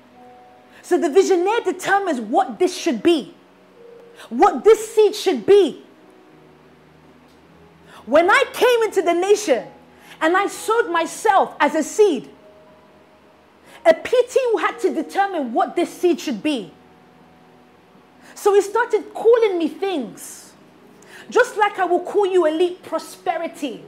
[0.84, 3.34] So the visionaire determines what this should be,
[4.30, 5.82] what this seed should be.
[8.06, 9.66] When I came into the nation
[10.20, 12.30] and I sowed myself as a seed,
[13.86, 16.74] a PT had to determine what this seed should be.
[18.36, 20.52] So he started calling me things.
[21.30, 23.86] Just like I will call you elite prosperity.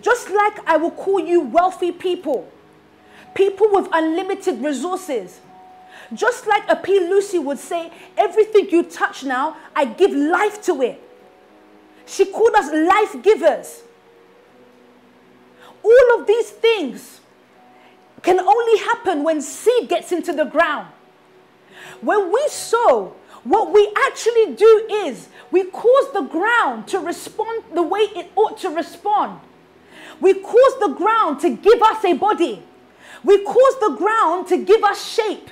[0.00, 2.50] Just like I will call you wealthy people.
[3.34, 5.40] People with unlimited resources.
[6.12, 7.00] Just like a P.
[7.00, 11.00] Lucy would say, everything you touch now, I give life to it.
[12.06, 13.82] She called us life givers.
[15.82, 17.20] All of these things
[18.22, 20.88] can only happen when seed gets into the ground.
[22.00, 27.82] When we sow, what we actually do is we cause the ground to respond the
[27.82, 29.40] way it ought to respond.
[30.20, 32.62] We cause the ground to give us a body.
[33.24, 35.50] We cause the ground to give us shape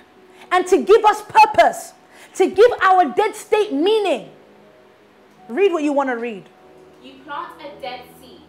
[0.50, 1.92] and to give us purpose,
[2.36, 4.30] to give our dead state meaning.
[5.48, 6.44] Read what you want to read.
[7.02, 8.40] You plant a dead seed.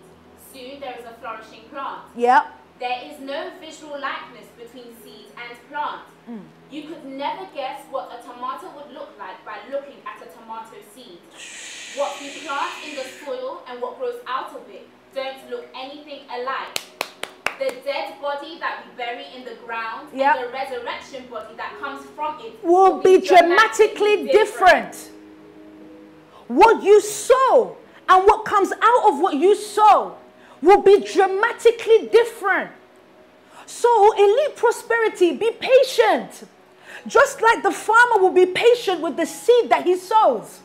[0.53, 2.01] Soon there is a flourishing plant.
[2.15, 2.47] Yeah.
[2.79, 6.01] There is no visual likeness between seed and plant.
[6.29, 6.41] Mm.
[6.69, 10.77] You could never guess what a tomato would look like by looking at a tomato
[10.93, 11.19] seed.
[11.95, 16.21] What you plant in the soil and what grows out of it don't look anything
[16.29, 16.79] alike.
[17.59, 20.35] The dead body that we bury in the ground Yep.
[20.35, 25.11] and the resurrection body that comes from it will be dramatically different.
[26.47, 27.77] What you sow
[28.09, 30.17] and what comes out of what you sow
[30.61, 32.71] will be dramatically different.
[33.65, 36.47] So, elite prosperity, be patient.
[37.07, 40.59] Just like the farmer will be patient with the seed that he sows.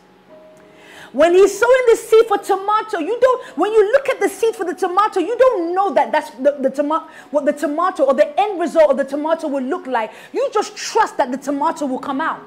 [1.12, 3.57] When he's sowing the seed for tomato, you don't.
[3.57, 6.57] When you look at the seed for the tomato, you don't know that that's the,
[6.61, 10.12] the tomato, what the tomato or the end result of the tomato will look like.
[10.33, 12.42] You just trust that the tomato will come out.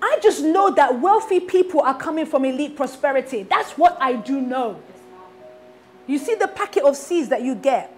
[0.00, 3.44] I just know that wealthy people are coming from elite prosperity.
[3.44, 4.80] That's what I do know.
[6.06, 7.94] You see the packet of seeds that you get.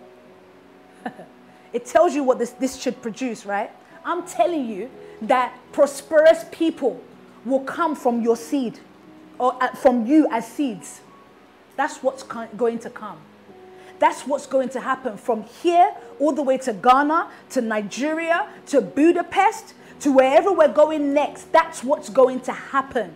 [1.73, 3.71] it tells you what this, this should produce, right?
[4.05, 4.91] I'm telling you
[5.29, 7.01] that prosperous people
[7.45, 8.81] will come from your seed
[9.39, 11.01] or uh, from you as seeds.
[11.77, 13.19] That's what's going to come.
[13.99, 18.81] That's what's going to happen from here all the way to Ghana, to Nigeria, to
[18.81, 21.53] Budapest, to wherever we're going next.
[21.53, 23.15] That's what's going to happen.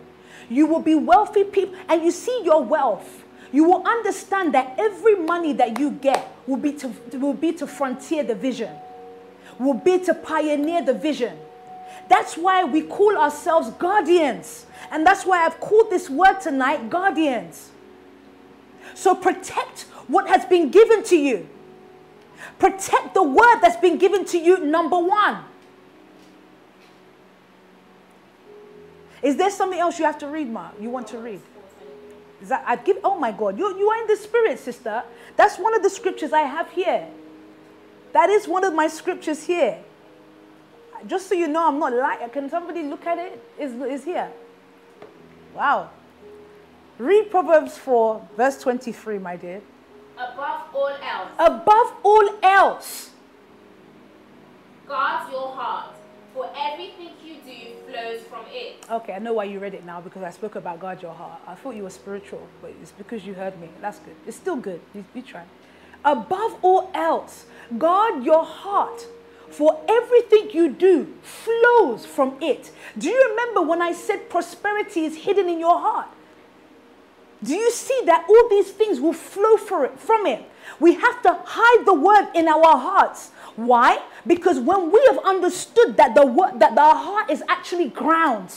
[0.48, 3.24] You will be wealthy people, and you see your wealth.
[3.52, 7.66] You will understand that every money that you get will be to, will be to
[7.66, 8.74] frontier the vision,
[9.58, 11.38] will be to pioneer the vision.
[12.08, 14.66] That's why we call ourselves guardians.
[14.90, 17.70] And that's why I've called this word tonight guardians.
[18.94, 21.48] So protect what has been given to you.
[22.58, 25.44] Protect the word that's been given to you, number one.
[29.22, 30.70] Is there something else you have to read, Ma?
[30.80, 31.40] You want to read?
[32.40, 35.02] Is that I'd give oh my God, you, you are in the spirit, sister.
[35.36, 37.08] That's one of the scriptures I have here.
[38.12, 39.78] That is one of my scriptures here.
[41.06, 42.28] Just so you know, I'm not lying.
[42.30, 43.42] Can somebody look at it?
[43.58, 44.30] Is is here?
[45.54, 45.90] Wow.
[46.98, 49.60] Read Proverbs 4, verse 23, my dear.
[50.16, 53.10] Above all else, Above all else,
[54.88, 55.94] guard your heart,
[56.34, 58.84] for everything you do flows from it.
[58.90, 61.40] Okay, I know why you read it now because I spoke about guard your heart.
[61.46, 63.68] I thought you were spiritual, but it's because you heard me.
[63.80, 64.16] That's good.
[64.26, 64.80] It's still good.
[64.92, 65.44] You, you try.
[66.04, 67.46] Above all else,
[67.78, 69.06] guard your heart,
[69.50, 72.70] for everything you do flows from it.
[72.96, 76.08] Do you remember when I said prosperity is hidden in your heart?
[77.42, 80.42] Do you see that all these things will flow it, from it?
[80.80, 83.30] We have to hide the word in our hearts.
[83.56, 84.02] Why?
[84.26, 88.52] Because when we have understood that the word, that the heart is actually ground,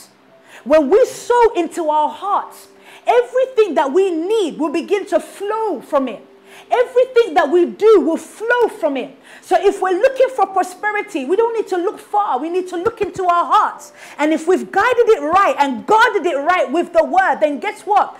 [0.64, 2.68] when we sow into our hearts,
[3.06, 6.26] everything that we need will begin to flow from it.
[6.72, 9.14] Everything that we do will flow from it.
[9.42, 12.38] So if we're looking for prosperity, we don't need to look far.
[12.38, 13.92] We need to look into our hearts.
[14.16, 17.82] And if we've guided it right and guarded it right with the word, then guess
[17.82, 18.18] what?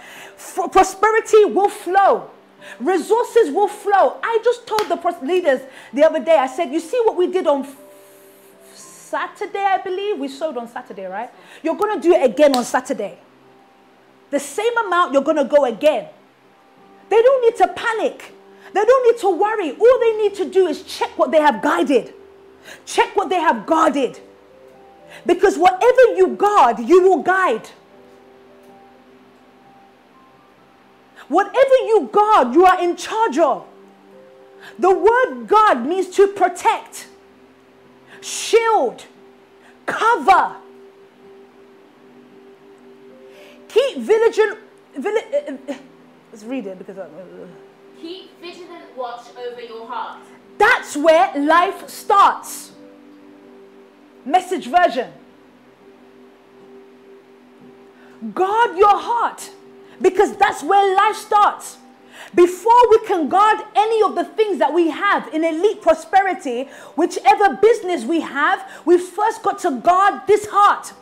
[0.71, 2.31] Prosperity will flow.
[2.79, 4.19] Resources will flow.
[4.23, 5.63] I just told the leaders
[5.95, 7.67] the other day, I said, You see what we did on
[8.75, 10.19] Saturday, I believe?
[10.19, 11.31] We sowed on Saturday, right?
[11.63, 13.19] You're going to do it again on Saturday.
[14.31, 16.09] The same amount, you're going to go again.
[17.09, 18.35] They don't need to panic.
[18.73, 19.71] They don't need to worry.
[19.73, 22.15] All they need to do is check what they have guided,
[22.87, 24.21] check what they have guarded.
[25.27, 27.69] Because whatever you guard, you will guide.
[31.29, 33.67] Whatever you guard, you are in charge of.
[34.79, 37.09] The word guard means to protect,
[38.21, 39.05] shield,
[39.87, 40.57] cover.
[43.69, 44.59] Keep vigilant.
[44.95, 45.75] Vili- uh, uh,
[46.31, 46.99] let's read it because.
[46.99, 47.47] I, uh,
[48.03, 50.19] Keep vigilant watch over your heart.
[50.59, 52.73] That's where life starts.
[54.25, 55.13] Message version.
[58.35, 59.51] Guard your heart
[60.01, 61.79] because that's where life starts.
[62.35, 66.65] Before we can guard any of the things that we have in elite prosperity,
[66.97, 70.93] whichever business we have, we first got to guard this heart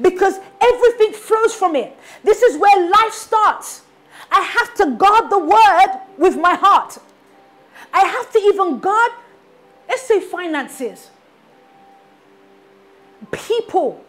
[0.00, 1.94] because everything flows from it.
[2.24, 3.82] This is where life starts.
[4.30, 6.98] I have to guard the word with my heart.
[7.92, 9.12] I have to even guard,
[9.88, 11.10] let's say, finances,
[13.30, 14.04] people.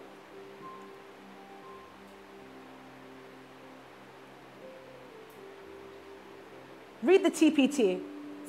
[7.04, 8.02] Read the TPT.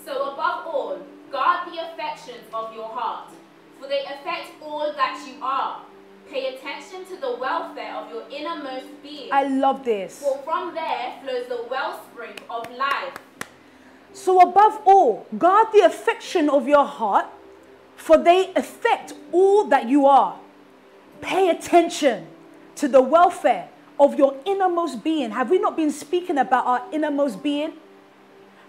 [0.05, 0.99] So above all,
[1.31, 3.31] Guard the affections of your heart,
[3.79, 5.83] for they affect all that you are.
[6.31, 9.31] Pay attention to the welfare of your innermost being.
[9.33, 10.21] I love this.
[10.21, 13.15] For from there flows the wellspring of life.
[14.13, 17.27] So, above all, guard the affection of your heart,
[17.97, 20.39] for they affect all that you are.
[21.21, 22.27] Pay attention
[22.77, 23.69] to the welfare
[23.99, 25.31] of your innermost being.
[25.31, 27.73] Have we not been speaking about our innermost being?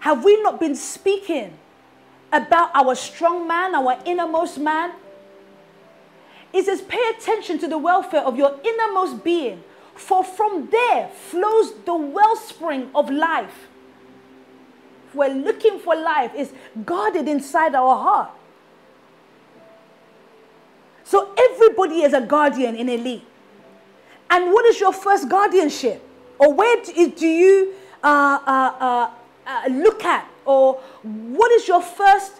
[0.00, 1.52] Have we not been speaking
[2.32, 4.92] about our strong man, our innermost man?
[6.52, 9.62] It says, pay attention to the welfare of your innermost being,
[9.94, 13.68] for from there flows the wellspring of life.
[15.14, 16.52] We're looking for life, is
[16.84, 18.30] guarded inside our heart.
[21.04, 23.24] So everybody is a guardian in elite.
[24.30, 26.00] And what is your first guardianship?
[26.38, 29.10] Or where do you uh, uh, uh,
[29.46, 30.28] uh, look at?
[30.44, 32.34] Or what is your first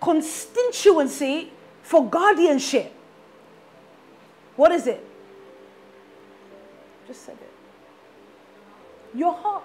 [0.00, 1.50] constituency
[1.82, 2.92] for guardianship?
[4.60, 5.02] What is it?
[7.06, 9.18] Just said it.
[9.18, 9.62] Your heart.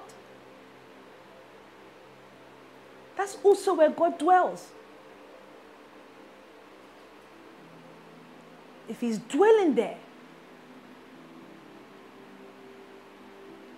[3.18, 4.70] That's also where God dwells.
[8.88, 9.98] If He's dwelling there,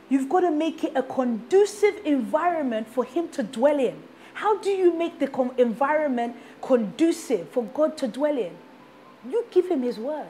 [0.10, 4.04] You've got to make it a conducive environment for Him to dwell in.
[4.36, 8.56] How do you make the environment conducive for God to dwell in?
[9.28, 10.30] You give Him His word.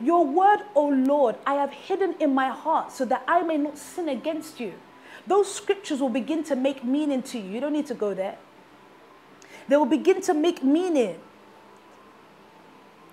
[0.00, 3.78] Your word, O Lord, I have hidden in my heart so that I may not
[3.78, 4.74] sin against you.
[5.26, 7.50] Those scriptures will begin to make meaning to you.
[7.50, 8.36] You don't need to go there.
[9.68, 11.18] They will begin to make meaning.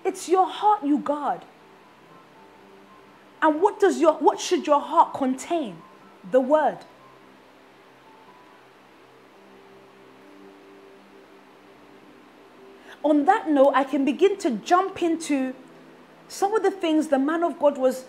[0.04, 1.40] It's your heart you guard.
[3.40, 5.76] And what does your what should your heart contain?
[6.30, 6.78] The word.
[13.02, 15.54] On that note, I can begin to jump into
[16.28, 18.04] some of the things the man of God was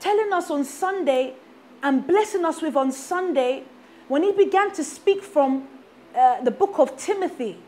[0.00, 1.34] telling us on Sunday
[1.82, 3.64] and blessing us with on Sunday
[4.08, 5.68] when he began to speak from
[6.14, 7.58] uh, the book of Timothy.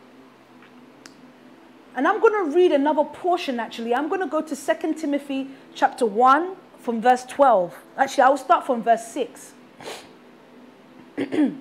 [1.95, 3.95] And I'm going to read another portion actually.
[3.95, 7.75] I'm going to go to 2 Timothy chapter 1 from verse 12.
[7.97, 9.53] Actually, I will start from verse 6.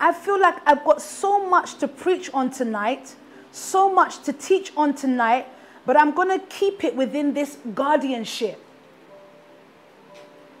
[0.00, 3.14] I feel like I've got so much to preach on tonight,
[3.52, 5.46] so much to teach on tonight,
[5.86, 8.58] but I'm going to keep it within this guardianship.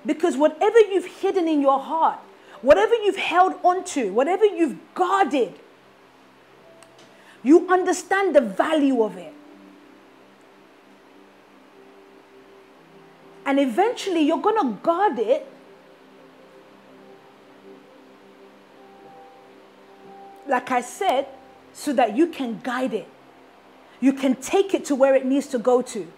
[0.04, 2.18] Because whatever you've hidden in your heart,
[2.62, 5.54] whatever you've held onto, whatever you've guarded,
[7.42, 9.34] you understand the value of it.
[13.46, 15.46] And eventually you're going to guard it
[20.50, 21.26] like I said,
[21.72, 23.08] so that you can guide it.
[24.00, 26.10] You can take it to where it needs to go to.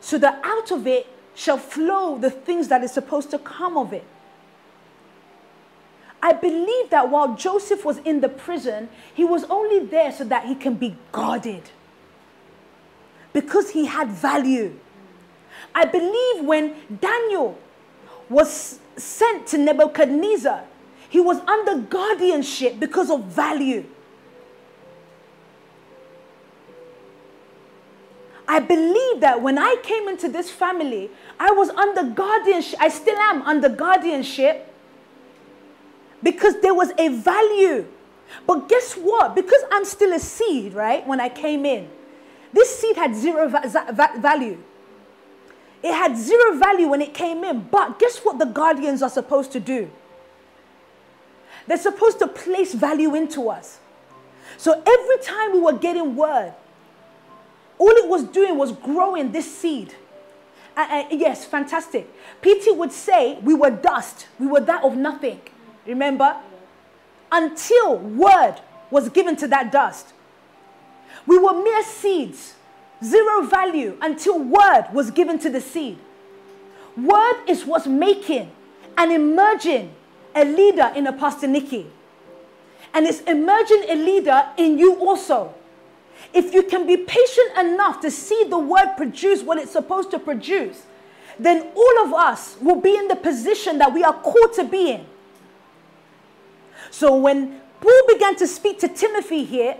[0.00, 3.92] So that out of it shall flow the things that is supposed to come of
[3.92, 4.04] it.
[6.20, 10.46] I believe that while Joseph was in the prison, he was only there so that
[10.46, 11.70] he can be guarded.
[13.32, 14.74] Because he had value.
[15.74, 17.58] I believe when Daniel
[18.28, 20.64] was sent to Nebuchadnezzar,
[21.08, 23.84] he was under guardianship because of value.
[28.48, 32.78] I believe that when I came into this family, I was under guardianship.
[32.80, 34.74] I still am under guardianship
[36.22, 37.86] because there was a value.
[38.46, 39.34] But guess what?
[39.34, 41.06] Because I'm still a seed, right?
[41.06, 41.90] When I came in,
[42.52, 44.62] this seed had zero va- va- value.
[45.82, 47.68] It had zero value when it came in.
[47.70, 49.90] But guess what the guardians are supposed to do?
[51.66, 53.78] They're supposed to place value into us.
[54.56, 56.54] So every time we were getting word,
[57.78, 59.94] all it was doing was growing this seed.
[60.76, 62.08] Uh, uh, yes, fantastic.
[62.42, 65.40] PT would say we were dust, we were that of nothing.
[65.86, 66.36] Remember?
[67.30, 68.56] Until word
[68.90, 70.12] was given to that dust.
[71.26, 72.54] We were mere seeds
[73.04, 75.98] Zero value until word was given to the seed.
[76.96, 78.50] Word is what's making
[78.96, 79.94] and emerging
[80.34, 81.86] a leader in a Pastor Nikki.
[82.92, 85.54] And it's emerging a leader in you also.
[86.32, 90.18] If you can be patient enough to see the word produce what it's supposed to
[90.18, 90.82] produce,
[91.38, 94.90] then all of us will be in the position that we are called to be
[94.90, 95.06] in.
[96.90, 99.76] So when Paul began to speak to Timothy here,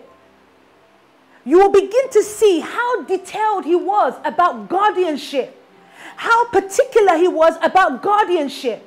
[1.45, 5.57] you will begin to see how detailed he was about guardianship,
[6.17, 8.85] how particular he was about guardianship.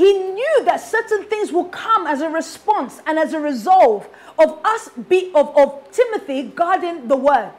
[0.00, 4.58] He knew that certain things will come as a response and as a resolve of
[4.64, 7.50] us be of, of Timothy guarding the word.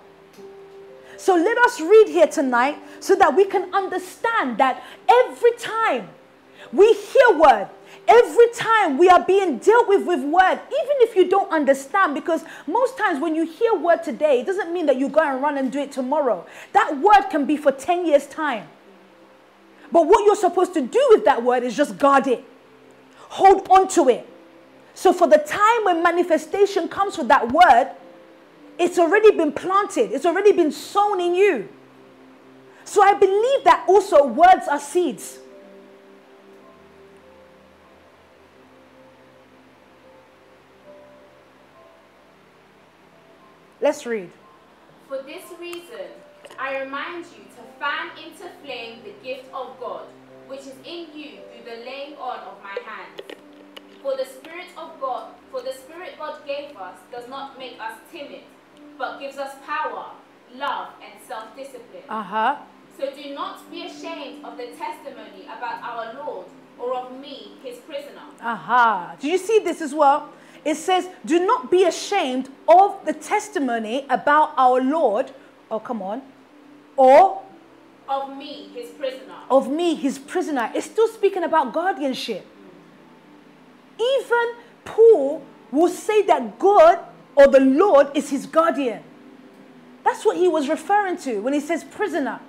[1.17, 6.09] So let us read here tonight so that we can understand that every time
[6.73, 7.69] we hear word,
[8.07, 12.43] every time we are being dealt with with word, even if you don't understand, because
[12.65, 15.59] most times when you hear word today, it doesn't mean that you go and run
[15.59, 16.43] and do it tomorrow.
[16.73, 18.67] That word can be for 10 years' time.
[19.91, 22.43] But what you're supposed to do with that word is just guard it,
[23.17, 24.27] hold on to it.
[24.93, 27.91] So for the time when manifestation comes with that word,
[28.77, 31.69] it's already been planted, it's already been sown in you.
[32.83, 35.39] So I believe that also words are seeds.
[43.81, 44.29] Let's read.
[45.07, 46.07] For this reason,
[46.61, 50.05] I remind you to fan into flame the gift of God,
[50.45, 53.19] which is in you through the laying on of my hands.
[54.03, 57.93] For the Spirit of God, for the Spirit God gave us does not make us
[58.11, 58.41] timid,
[58.95, 60.11] but gives us power,
[60.53, 62.03] love, and self-discipline.
[62.07, 62.57] Uh huh.
[62.95, 66.45] So do not be ashamed of the testimony about our Lord
[66.77, 68.21] or of me, his prisoner.
[68.39, 69.15] Aha.
[69.19, 70.29] Do you see this as well?
[70.63, 75.31] It says, Do not be ashamed of the testimony about our Lord.
[75.71, 76.21] Oh, come on.
[77.01, 77.41] Or
[78.07, 79.33] Of me, his prisoner.
[79.49, 80.69] of me, his prisoner.
[80.75, 82.45] It's still speaking about guardianship.
[83.99, 84.45] Even
[84.85, 85.41] Paul
[85.71, 86.99] will say that God
[87.35, 89.01] or the Lord is his guardian.
[90.03, 92.39] That's what he was referring to when he says prisoner.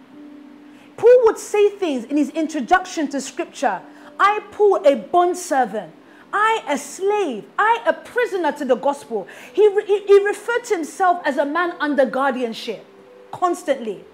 [0.98, 3.80] Paul would say things in his introduction to scripture
[4.20, 5.94] I, Paul, a bondservant.
[6.30, 7.44] I, a slave.
[7.58, 9.26] I, a prisoner to the gospel.
[9.54, 12.84] He, re- he referred to himself as a man under guardianship
[13.30, 14.04] constantly.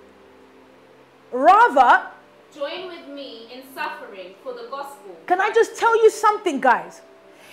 [1.32, 2.06] Rather,
[2.54, 5.16] Join with me in suffering for the gospel.
[5.26, 7.02] can I just tell you something, guys?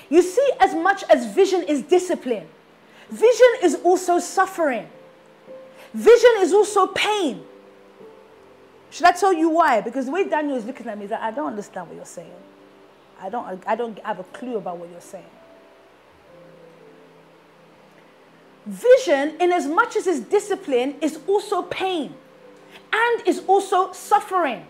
[0.10, 2.48] You see, as much as vision is discipline,
[3.10, 4.88] vision is also suffering,
[5.94, 7.44] vision is also pain.
[8.90, 9.82] Should I tell you why?
[9.82, 12.06] Because the way Daniel is looking at me is that I don't understand what you're
[12.06, 12.32] saying.
[13.22, 15.26] I don't, I don't have a clue about what you're saying.
[18.66, 22.14] Vision, in as much as it's discipline, is also pain
[22.96, 24.66] and is also suffering.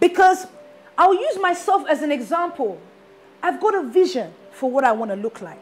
[0.00, 0.46] Because
[0.96, 2.80] I'll use myself as an example.
[3.42, 5.60] I've got a vision for what I want to look like.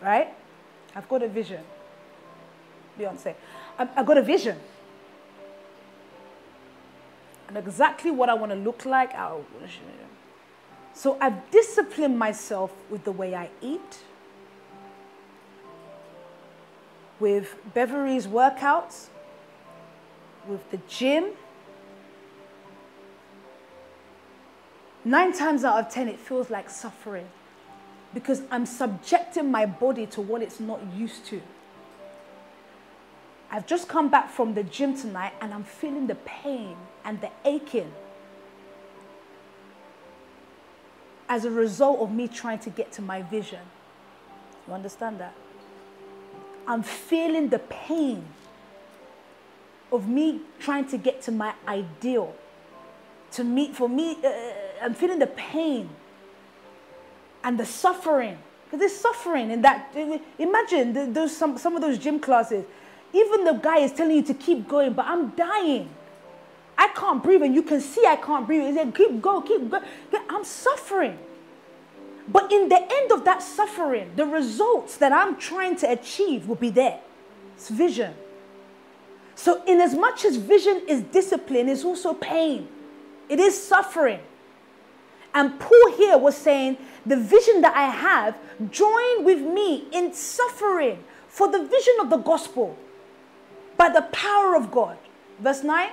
[0.00, 0.28] Right?
[0.96, 1.62] I've got a vision.
[2.98, 3.34] Beyonce.
[3.78, 4.56] I've, got a vision.
[7.48, 9.12] And exactly what I want to look like.
[10.94, 13.98] So I've disciplined myself with the way I eat,
[17.20, 19.08] with Beverly's workouts,
[20.48, 21.26] with the gym.
[25.04, 27.28] Nine times out of ten, it feels like suffering
[28.12, 31.40] because I'm subjecting my body to what it's not used to.
[33.50, 37.30] I've just come back from the gym tonight and I'm feeling the pain and the
[37.44, 37.92] aching
[41.28, 43.60] as a result of me trying to get to my vision.
[44.66, 45.34] You understand that?
[46.70, 48.24] I'm feeling the pain
[49.90, 52.32] of me trying to get to my ideal.
[53.32, 54.30] To me, for me, uh,
[54.80, 55.90] I'm feeling the pain
[57.42, 58.38] and the suffering.
[58.64, 59.92] Because there's suffering in that.
[60.38, 62.64] Imagine th- those, some, some of those gym classes.
[63.12, 65.90] Even the guy is telling you to keep going, but I'm dying.
[66.78, 68.68] I can't breathe, and you can see I can't breathe.
[68.68, 69.82] He said, keep going, keep going.
[70.28, 71.18] I'm suffering.
[72.32, 76.56] But in the end of that suffering, the results that I'm trying to achieve will
[76.56, 77.00] be there.
[77.56, 78.14] It's vision.
[79.34, 82.68] So, in as much as vision is discipline, it's also pain.
[83.28, 84.20] It is suffering.
[85.34, 86.76] And Paul here was saying,
[87.06, 88.36] the vision that I have,
[88.70, 92.76] join with me in suffering for the vision of the gospel
[93.76, 94.98] by the power of God.
[95.38, 95.90] Verse 9.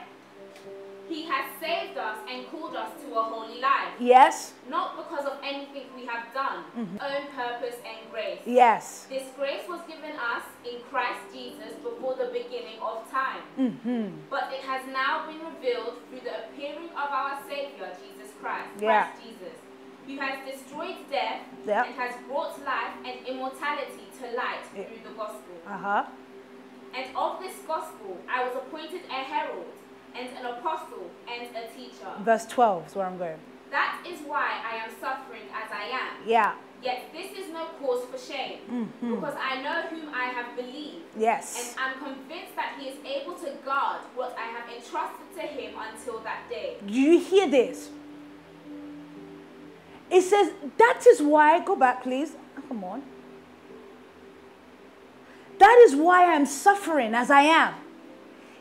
[1.10, 4.54] He has saved us and called us to a holy life, Yes.
[4.70, 8.42] not because of anything we have done, own purpose and grace.
[8.46, 9.08] Yes.
[9.10, 13.42] This grace was given us in Christ Jesus before the beginning of time.
[13.56, 14.10] Hmm.
[14.30, 19.08] But it has now been revealed through the appearing of our Savior, Jesus Christ, Yeah.
[19.08, 19.56] Christ Jesus,
[20.08, 21.84] who has destroyed death Yeah.
[21.86, 25.56] and has brought life and immortality to light through the gospel.
[25.66, 26.04] Uh huh.
[26.94, 29.68] And of this gospel I was appointed a herald
[30.18, 32.10] and an apostle and a teacher.
[32.22, 33.38] Verse 12 is where I'm going.
[33.72, 36.28] That is why I am suffering as I am.
[36.28, 36.54] Yeah.
[36.82, 39.16] Yet this is no cause for shame, Mm-hmm.
[39.16, 41.06] because I know whom I have believed.
[41.18, 41.58] Yes.
[41.76, 45.74] And I'm convinced that he is able to guard what I have entrusted to him
[45.80, 46.78] until that day.
[46.86, 47.90] Do you hear this?
[50.10, 52.34] It says, that is why, go back please.
[52.68, 53.02] Come on.
[55.60, 57.74] That is why I'm suffering as I am.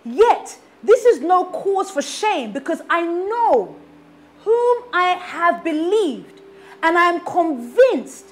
[0.04, 3.76] Yet, this is no cause for shame because I know
[4.44, 6.40] whom I have believed,
[6.82, 8.26] and I am convinced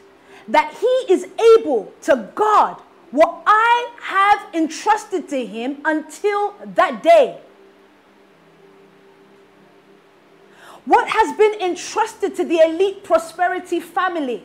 [0.46, 1.26] that he is
[1.58, 2.76] able to guard
[3.10, 7.40] what I have entrusted to him until that day.
[10.84, 14.44] What has been entrusted to the elite prosperity family?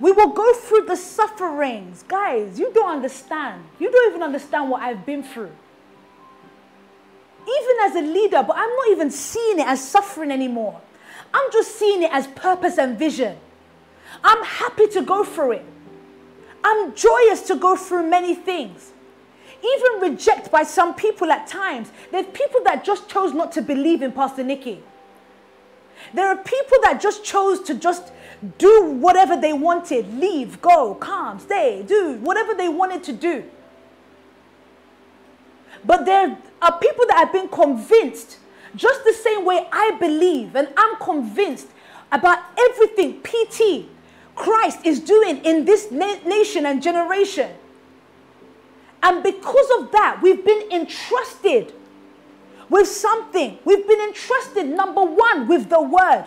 [0.00, 2.04] We will go through the sufferings.
[2.08, 3.64] Guys, you don't understand.
[3.78, 5.52] You don't even understand what I've been through.
[7.42, 10.80] Even as a leader, but I'm not even seeing it as suffering anymore.
[11.32, 13.36] I'm just seeing it as purpose and vision.
[14.22, 15.64] I'm happy to go through it.
[16.62, 18.92] I'm joyous to go through many things.
[19.62, 21.90] Even reject by some people at times.
[22.10, 24.82] There's people that just chose not to believe in Pastor Nikki.
[26.14, 28.12] There are people that just chose to just
[28.58, 33.44] do whatever they wanted leave, go, come, stay, do whatever they wanted to do.
[35.84, 38.38] But there are people that have been convinced,
[38.76, 41.68] just the same way I believe and I'm convinced
[42.12, 43.86] about everything PT,
[44.34, 47.50] Christ is doing in this na- nation and generation.
[49.02, 51.72] And because of that, we've been entrusted
[52.68, 53.58] with something.
[53.64, 56.26] We've been entrusted, number one, with the word.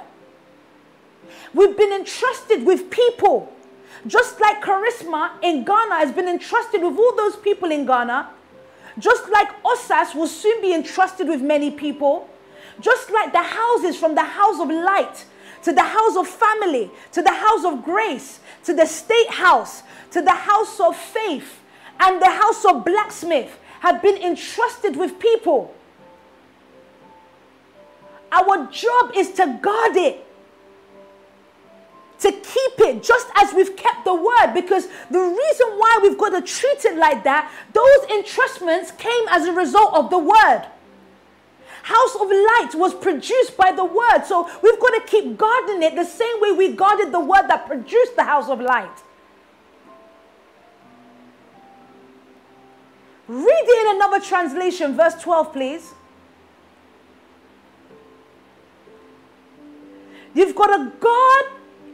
[1.53, 3.53] We've been entrusted with people.
[4.05, 8.29] Just like Charisma in Ghana has been entrusted with all those people in Ghana.
[8.99, 12.29] Just like Osas will soon be entrusted with many people.
[12.79, 15.25] Just like the houses from the house of light
[15.63, 19.81] to the house of family, to the house of grace, to the state house,
[20.11, 21.61] to the house of faith,
[21.99, 25.73] and the house of blacksmith have been entrusted with people.
[28.31, 30.25] Our job is to guard it,
[32.23, 34.53] to keep it, just as we've kept the word.
[34.53, 39.45] Because the reason why we've got to treat it like that, those entrustments came as
[39.45, 40.65] a result of the word.
[41.83, 44.23] House of Light was produced by the word.
[44.25, 47.67] So we've got to keep guarding it the same way we guarded the word that
[47.67, 48.97] produced the House of Light.
[53.27, 55.93] Read it in another translation, verse 12, please.
[60.33, 61.45] You've got a God,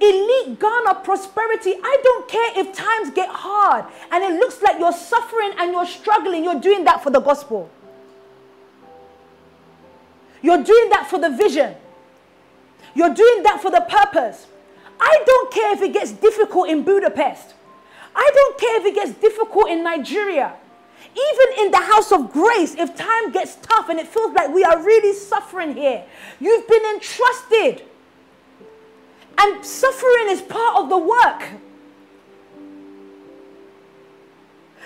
[0.02, 1.74] elite Ghana prosperity.
[1.82, 5.86] I don't care if times get hard and it looks like you're suffering and you're
[5.86, 6.44] struggling.
[6.44, 7.70] You're doing that for the gospel.
[10.42, 11.76] You're doing that for the vision.
[12.96, 14.48] You're doing that for the purpose.
[15.00, 17.54] I don't care if it gets difficult in Budapest.
[18.16, 20.54] I don't care if it gets difficult in Nigeria.
[21.12, 24.64] Even in the house of grace, if time gets tough and it feels like we
[24.64, 26.04] are really suffering here,
[26.40, 27.84] you've been entrusted.
[29.42, 31.44] And suffering is part of the work.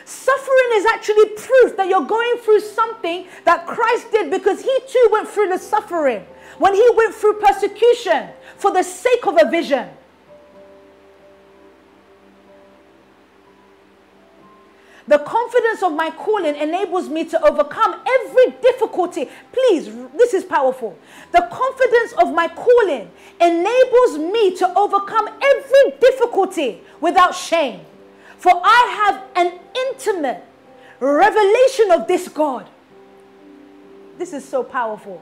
[0.05, 5.09] Suffering is actually proof that you're going through something that Christ did because he too
[5.11, 6.25] went through the suffering.
[6.59, 9.89] When he went through persecution for the sake of a vision.
[15.07, 19.29] The confidence of my calling enables me to overcome every difficulty.
[19.51, 20.97] Please, this is powerful.
[21.33, 27.81] The confidence of my calling enables me to overcome every difficulty without shame.
[28.37, 30.43] For I have an intimate
[30.99, 32.69] revelation of this God.
[34.17, 35.21] This is so powerful.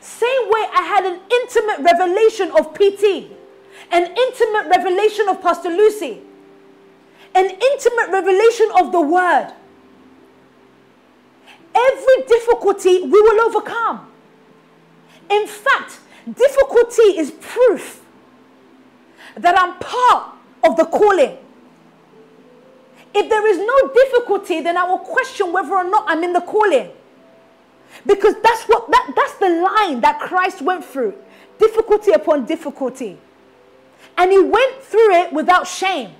[0.00, 3.30] Same way I had an intimate revelation of PT,
[3.92, 6.20] an intimate revelation of Pastor Lucy,
[7.36, 9.52] an intimate revelation of the word.
[11.74, 14.10] Every difficulty we will overcome.
[15.30, 18.02] In fact, difficulty is proof
[19.36, 20.32] that I'm part
[20.64, 21.36] of the calling.
[23.14, 26.40] If there is no difficulty, then I will question whether or not I'm in the
[26.40, 26.90] calling.
[28.06, 31.14] Because that's what that, that's the line that Christ went through.
[31.58, 33.18] Difficulty upon difficulty.
[34.16, 36.12] And he went through it without shame.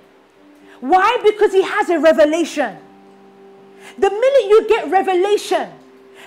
[0.79, 1.17] Why?
[1.23, 2.77] Because he has a revelation.
[3.97, 5.69] The minute you get revelation,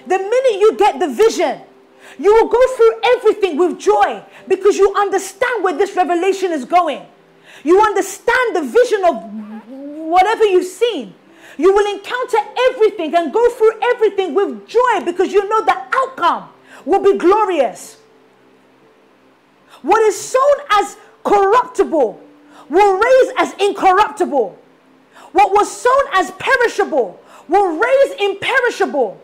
[0.07, 1.61] the minute you get the vision,
[2.18, 7.07] you will go through everything with joy because you understand where this revelation is going.
[7.62, 9.22] You understand the vision of
[10.11, 11.14] whatever you've seen.
[11.57, 12.38] You will encounter
[12.70, 16.48] everything and go through everything with joy because you know the outcome
[16.84, 17.98] will be glorious.
[19.82, 22.20] What is sown as corruptible
[22.70, 24.56] will raise as incorruptible.
[25.32, 29.20] What was sown as perishable will raise imperishable.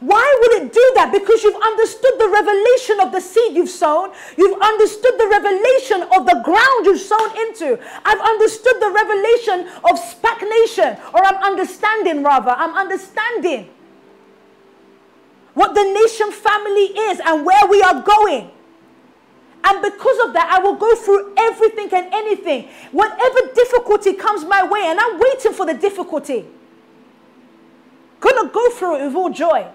[0.00, 1.10] Why would it do that?
[1.12, 4.12] Because you've understood the revelation of the seed you've sown.
[4.36, 7.78] You've understood the revelation of the ground you've sown into.
[8.04, 12.50] I've understood the revelation of stagnation, or I'm understanding rather.
[12.50, 13.70] I'm understanding
[15.54, 18.50] what the nation family is and where we are going.
[19.64, 22.68] And because of that, I will go through everything and anything.
[22.92, 26.46] Whatever difficulty comes my way, and I'm waiting for the difficulty.
[28.20, 29.66] Gonna go through it with all joy,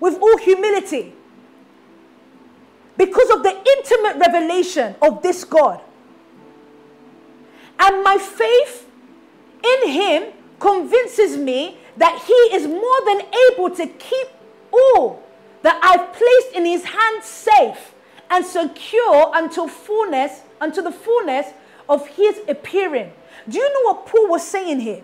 [0.00, 1.14] with all humility.
[2.96, 5.80] Because of the intimate revelation of this God.
[7.78, 8.86] And my faith
[9.64, 13.22] in Him convinces me that He is more than
[13.52, 14.28] able to keep
[14.70, 15.22] all
[15.62, 17.89] that I've placed in His hands safe
[18.30, 21.46] and secure until fullness, until the fullness
[21.88, 23.12] of his appearing.
[23.48, 25.02] Do you know what Paul was saying here?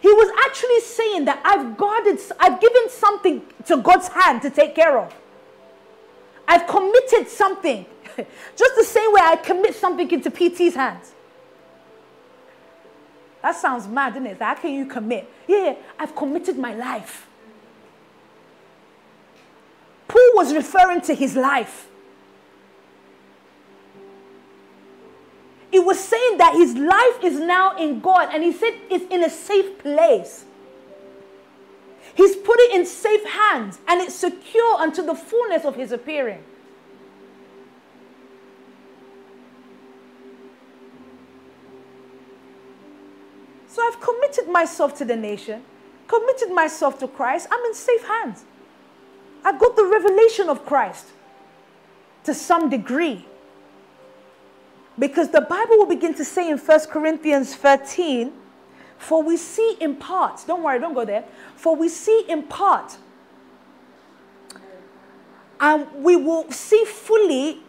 [0.00, 4.74] He was actually saying that I've guarded, I've given something to God's hand to take
[4.74, 5.14] care of.
[6.48, 7.86] I've committed something.
[8.56, 11.12] Just the same way I commit something into PT's hands.
[13.42, 14.38] That sounds mad, isn't it?
[14.40, 15.30] How can you commit?
[15.46, 17.26] Yeah, I've committed my life.
[20.08, 21.88] Paul was referring to his life.
[25.84, 29.30] Was saying that his life is now in God, and he said it's in a
[29.30, 30.44] safe place.
[32.14, 36.42] He's put it in safe hands, and it's secure until the fullness of his appearing.
[43.66, 45.64] So I've committed myself to the nation,
[46.06, 47.48] committed myself to Christ.
[47.50, 48.44] I'm in safe hands.
[49.44, 51.08] I've got the revelation of Christ
[52.22, 53.26] to some degree.
[54.98, 58.32] Because the Bible will begin to say in 1 Corinthians 13,
[58.98, 61.24] for we see in part, don't worry, don't go there,
[61.56, 62.96] for we see in part,
[65.60, 67.60] and we will see fully,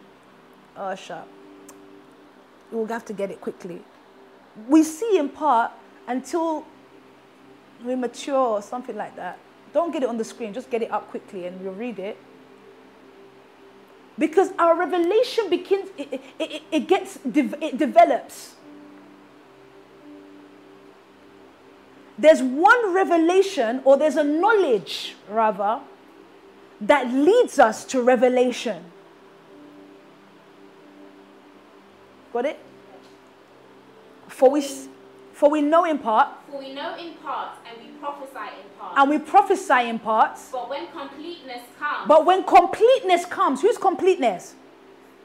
[0.77, 1.27] oh, sharp.
[2.71, 3.81] We'll have to get it quickly.
[4.67, 5.71] We see in part
[6.07, 6.65] until
[7.83, 9.39] we mature or something like that.
[9.73, 12.17] Don't get it on the screen, just get it up quickly and we'll read it
[14.17, 18.55] because our revelation begins it, it, it gets it develops.
[22.17, 25.81] There's one revelation or there's a knowledge rather
[26.81, 28.83] that leads us to revelation.
[32.31, 32.59] Got it?
[34.27, 34.61] For we
[35.33, 36.29] for we know in part.
[36.49, 40.49] For we know in part and we prophesy in and we prophesy in parts.
[40.51, 42.07] But when completeness comes.
[42.07, 44.55] But when completeness comes, who's completeness?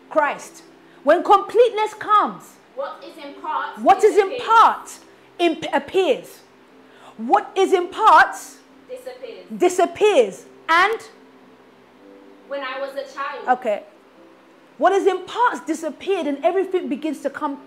[0.09, 0.63] Christ.
[1.05, 2.45] When completeness comes.
[2.75, 3.79] What is in part?
[3.79, 4.99] What is in part
[5.39, 6.41] imp- appears.
[7.17, 8.59] What is in parts
[8.89, 9.47] disappears.
[9.57, 10.47] Disappears.
[10.69, 11.01] And
[12.49, 13.59] when I was a child.
[13.59, 13.85] Okay.
[14.79, 17.61] What is in parts disappeared, and everything begins to come,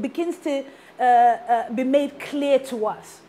[0.00, 0.64] begins to
[1.00, 3.20] uh, uh, be made clear to us.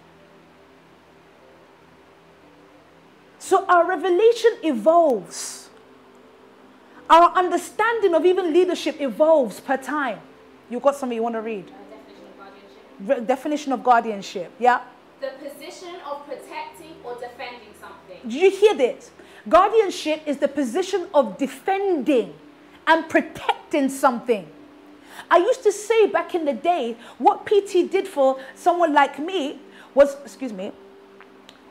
[3.50, 5.70] So our revelation evolves.
[7.10, 10.20] Our understanding of even leadership evolves per time.
[10.70, 11.66] You got something you want to read?
[11.66, 13.28] Definition, of guardianship.
[13.28, 14.52] definition of guardianship.
[14.60, 14.82] Yeah.
[15.20, 18.20] The position of protecting or defending something.
[18.22, 19.10] Did you hear that?
[19.50, 22.36] Guardianship is the position of defending
[22.86, 24.46] and protecting something.
[25.32, 29.58] I used to say back in the day, what PT did for someone like me
[29.96, 30.72] was, excuse me,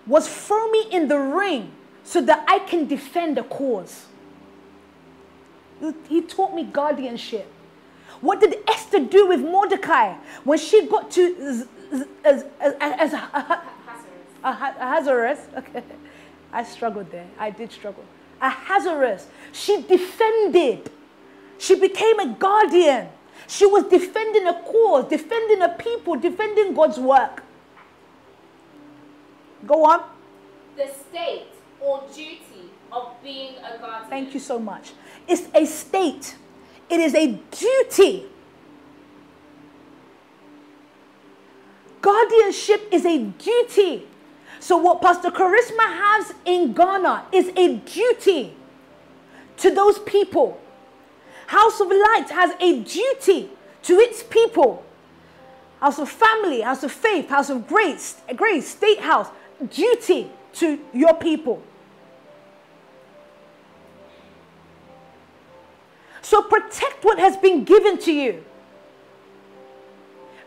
[0.09, 1.71] was throw me in the ring
[2.03, 4.07] so that I can defend a cause.
[6.09, 7.47] He taught me guardianship.
[8.21, 11.67] What did Esther do with Mordecai when she got to
[12.25, 13.15] as, as,
[14.43, 15.39] Ahasuerus?
[15.59, 15.83] Okay,
[16.53, 17.27] I struggled there.
[17.39, 18.05] I did struggle.
[18.41, 19.27] Ahasuerus.
[19.53, 20.91] She defended.
[21.59, 23.09] She became a guardian.
[23.47, 27.45] She was defending a cause, defending a people, defending God's work.
[29.67, 30.05] Go on.
[30.77, 31.47] The state
[31.81, 34.11] or duty of being a guardian.
[34.11, 34.93] Thank you so much.
[35.27, 36.37] It's a state,
[36.89, 38.27] it is a duty.
[42.01, 44.07] Guardianship is a duty.
[44.61, 48.55] So, what Pastor Charisma has in Ghana is a duty
[49.59, 50.61] to those people.
[51.49, 53.51] House of Light has a duty
[53.83, 54.85] to its people.
[55.81, 59.29] House of Family, House of Faith, House of Grace, Grace, State House
[59.67, 61.63] duty to your people.
[66.23, 68.45] So protect what has been given to you.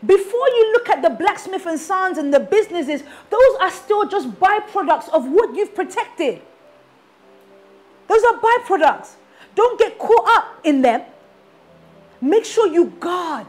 [0.04, 4.28] Before you look at the blacksmith and sons and the businesses, those are still just
[4.32, 6.40] byproducts of what you've protected.
[8.08, 9.14] Those are byproducts.
[9.54, 11.02] Don't get caught up in them.
[12.20, 13.46] Make sure you guard.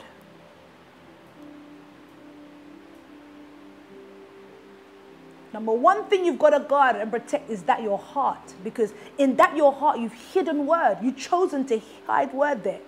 [5.53, 8.53] Number one thing you've got to guard and protect is that your heart.
[8.63, 10.97] Because in that your heart, you've hidden word.
[11.01, 12.81] You've chosen to hide word there.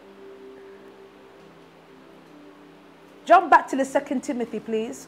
[3.23, 5.07] Jump back to the second Timothy, please.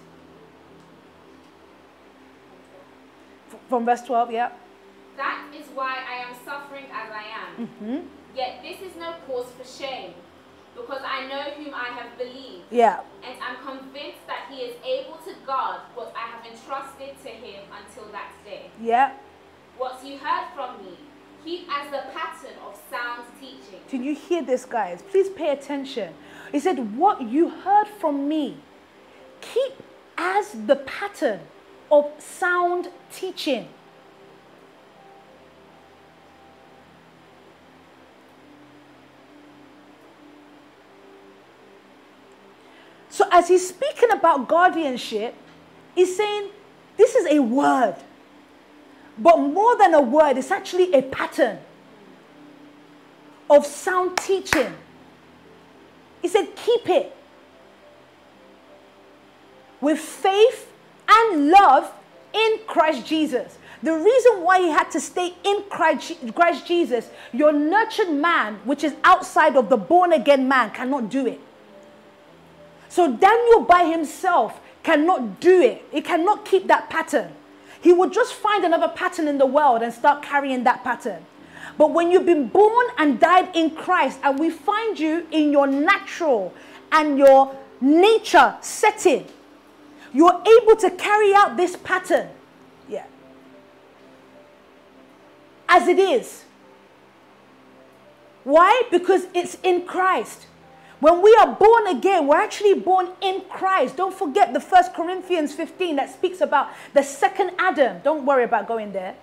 [3.69, 4.51] From verse 12, yeah.
[5.17, 7.67] That is why I am suffering as I am.
[7.67, 8.07] Mm-hmm.
[8.35, 10.13] Yet this is no cause for shame,
[10.77, 12.65] because I know whom I have believed.
[12.69, 13.01] Yeah.
[13.27, 17.63] And I'm convinced that he is able to guard what I have entrusted to him
[17.75, 18.69] until that day.
[18.81, 19.13] Yeah.
[19.77, 20.97] What you heard from me,
[21.43, 23.79] keep as the pattern of sound teaching.
[23.89, 25.01] Can you hear this, guys?
[25.01, 26.13] Please pay attention.
[26.51, 28.57] He said, What you heard from me,
[29.41, 29.73] keep
[30.17, 31.41] as the pattern
[31.91, 33.69] of sound teaching.
[43.17, 45.33] So, as he's speaking about guardianship,
[45.95, 46.51] he's saying
[46.97, 47.95] this is a word.
[49.17, 51.57] But more than a word, it's actually a pattern
[53.49, 54.71] of sound teaching.
[56.21, 57.17] He said, keep it
[59.81, 60.71] with faith
[61.09, 61.91] and love
[62.33, 63.57] in Christ Jesus.
[63.81, 68.93] The reason why he had to stay in Christ, Jesus, your nurtured man, which is
[69.03, 71.41] outside of the born again man, cannot do it.
[72.97, 75.85] So Daniel by himself cannot do it.
[75.91, 77.31] He cannot keep that pattern.
[77.79, 81.23] He would just find another pattern in the world and start carrying that pattern.
[81.77, 85.67] But when you've been born and died in Christ, and we find you in your
[85.67, 86.55] natural
[86.91, 89.27] and your nature setting,
[90.11, 92.29] you're able to carry out this pattern.
[92.89, 93.05] Yeah.
[95.69, 96.45] As it is.
[98.43, 98.81] Why?
[98.89, 100.47] Because it's in Christ.
[100.99, 103.97] When we are born again, we're actually born in Christ.
[103.97, 107.99] Don't forget the first Corinthians 15 that speaks about the second Adam.
[108.03, 109.15] Don't worry about going there.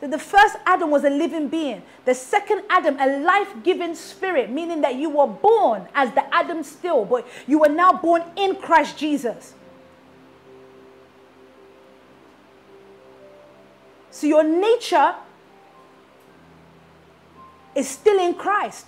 [0.00, 1.82] The first Adam was a living being.
[2.04, 6.62] The second Adam, a life giving spirit, meaning that you were born as the Adam
[6.62, 9.54] still, but you were now born in Christ Jesus.
[14.10, 15.14] So your nature
[17.74, 18.86] is still in Christ.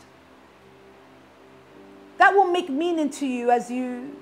[2.19, 4.17] That will make meaning to you as you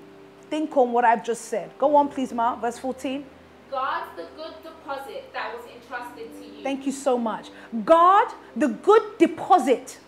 [0.49, 1.71] think on what I've just said.
[1.77, 2.55] Go on, please, Ma.
[2.55, 3.25] verse 14.
[3.71, 6.63] Guard the good deposit that was entrusted to you.
[6.63, 7.49] Thank you so much.
[7.83, 9.99] Guard the good deposit.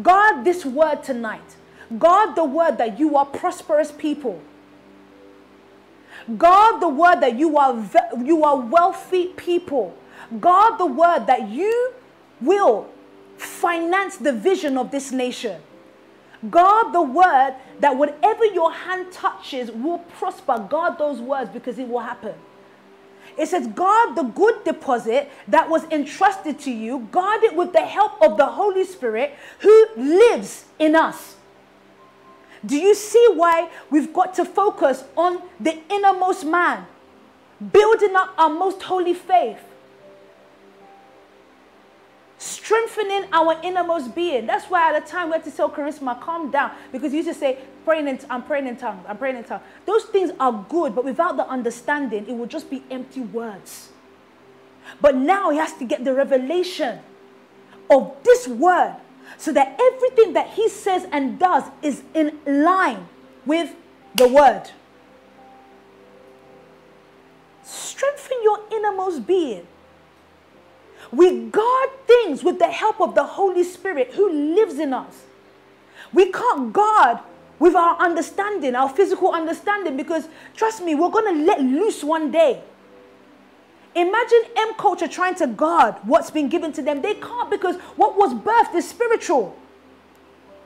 [0.00, 1.56] Guard this word tonight.
[1.98, 4.40] Guard the word that you are prosperous people.
[6.38, 7.74] Guard the word that you are
[8.22, 9.94] you are wealthy people.
[10.40, 11.92] Guard the word that you
[12.40, 12.88] will
[13.36, 15.60] finance the vision of this nation.
[16.50, 20.66] Guard the word that whatever your hand touches will prosper.
[20.68, 22.34] Guard those words because it will happen.
[23.38, 27.08] It says, guard the good deposit that was entrusted to you.
[27.10, 31.36] Guard it with the help of the Holy Spirit who lives in us.
[32.64, 36.86] Do you see why we've got to focus on the innermost man,
[37.72, 39.60] building up our most holy faith?
[42.44, 44.46] Strengthening our innermost being.
[44.46, 47.28] That's why at the time we had to tell Charisma, calm down, because you used
[47.30, 49.62] to say, praying in, I'm praying in tongues, I'm praying in tongues.
[49.86, 53.88] Those things are good, but without the understanding, it will just be empty words.
[55.00, 57.00] But now he has to get the revelation
[57.88, 58.96] of this word
[59.38, 63.08] so that everything that he says and does is in line
[63.46, 63.74] with
[64.14, 64.70] the word.
[67.62, 69.66] Strengthen your innermost being.
[71.14, 75.22] We guard things with the help of the Holy Spirit who lives in us.
[76.12, 77.18] We can't guard
[77.58, 82.32] with our understanding, our physical understanding, because trust me, we're going to let loose one
[82.32, 82.62] day.
[83.94, 87.00] Imagine M culture trying to guard what's been given to them.
[87.00, 89.56] They can't because what was birthed is spiritual.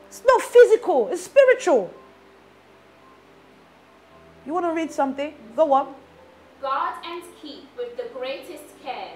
[0.09, 1.93] It's not physical, it's spiritual.
[4.47, 5.35] You want to read something?
[5.55, 5.95] Go on.
[6.63, 9.13] Guard and keep with the greatest care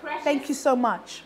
[0.00, 1.22] precious, Thank you so much.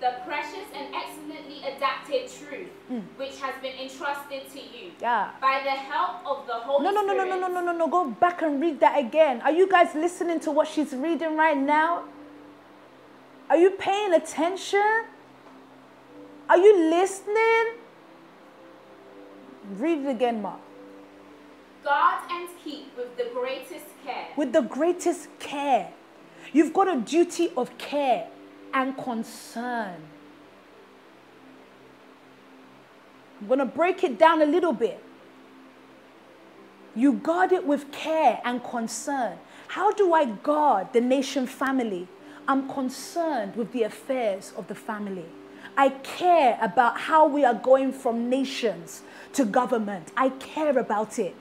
[0.00, 3.02] the precious and excellently adapted truth mm.
[3.16, 5.30] which has been entrusted to you Yeah.
[5.40, 7.40] by the help of the Holy No, no, no, no, Spirit.
[7.40, 7.88] no, no, no, no, no.
[7.88, 9.40] Go back and read that again.
[9.42, 12.04] Are you guys listening to what she's reading right now?
[13.48, 15.04] Are you paying attention?
[16.48, 17.64] Are you listening?
[19.78, 20.60] Read it again, Mark.
[21.82, 24.28] Guard and keep with the greatest care.
[24.36, 25.92] with the greatest care.
[26.56, 28.28] You've got a duty of care
[28.72, 29.96] and concern.
[33.38, 35.04] I'm going to break it down a little bit.
[36.94, 39.36] You guard it with care and concern.
[39.68, 42.08] How do I guard the nation family?
[42.48, 45.26] I'm concerned with the affairs of the family.
[45.76, 49.02] I care about how we are going from nations
[49.34, 50.10] to government.
[50.16, 51.36] I care about it.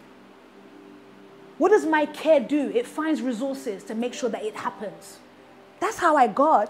[1.57, 2.71] What does my care do?
[2.73, 5.19] It finds resources to make sure that it happens.
[5.79, 6.69] That's how I guard.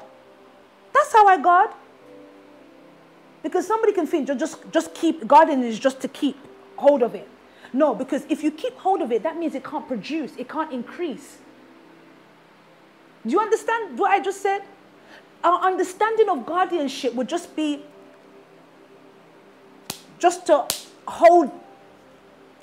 [0.93, 1.69] That's how I guard.
[3.41, 6.38] Because somebody can think ju- just, just keep, guarding is just to keep
[6.77, 7.27] hold of it.
[7.73, 10.71] No, because if you keep hold of it, that means it can't produce, it can't
[10.71, 11.39] increase.
[13.25, 14.61] Do you understand what I just said?
[15.43, 17.83] Our understanding of guardianship would just be
[20.19, 20.65] just to
[21.07, 21.51] hold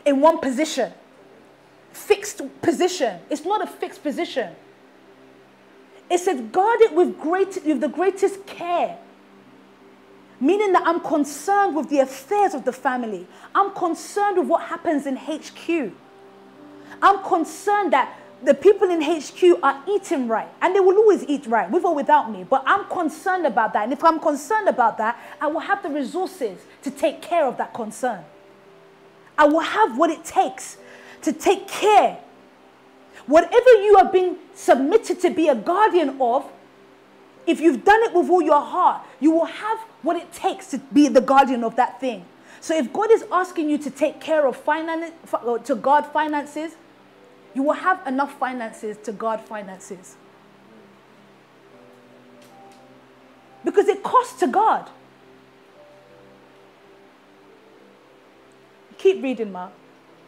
[0.05, 0.93] in one position,
[1.93, 3.20] fixed position.
[3.30, 4.55] It's not a fixed position.
[6.11, 8.99] It says guard it with great with the greatest care.
[10.40, 13.28] Meaning that I'm concerned with the affairs of the family.
[13.55, 15.93] I'm concerned with what happens in HQ.
[17.01, 21.47] I'm concerned that the people in HQ are eating right, and they will always eat
[21.47, 22.45] right, with or without me.
[22.45, 23.84] But I'm concerned about that.
[23.84, 27.57] And if I'm concerned about that, I will have the resources to take care of
[27.59, 28.24] that concern.
[29.38, 30.76] I will have what it takes
[31.23, 32.18] to take care.
[33.27, 36.51] Whatever you are being submitted to be a guardian of,
[37.47, 40.79] if you've done it with all your heart, you will have what it takes to
[40.79, 42.25] be the guardian of that thing.
[42.61, 45.12] So if God is asking you to take care of finance,
[45.64, 46.77] to guard finances,
[47.55, 50.16] you will have enough finances to guard finances.
[53.64, 54.89] Because it costs to God.
[58.99, 59.73] Keep reading, Mark.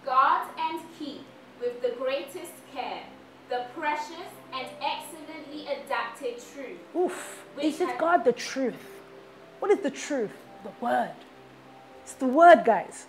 [0.05, 1.24] Guard and keep
[1.61, 3.05] with the greatest care
[3.48, 6.78] the precious and excellently adapted truth.
[6.96, 7.44] Oof.
[7.55, 8.74] Which says, God, the truth.
[9.59, 10.30] What is the truth?
[10.62, 11.12] The word.
[12.02, 13.07] It's the word, guys.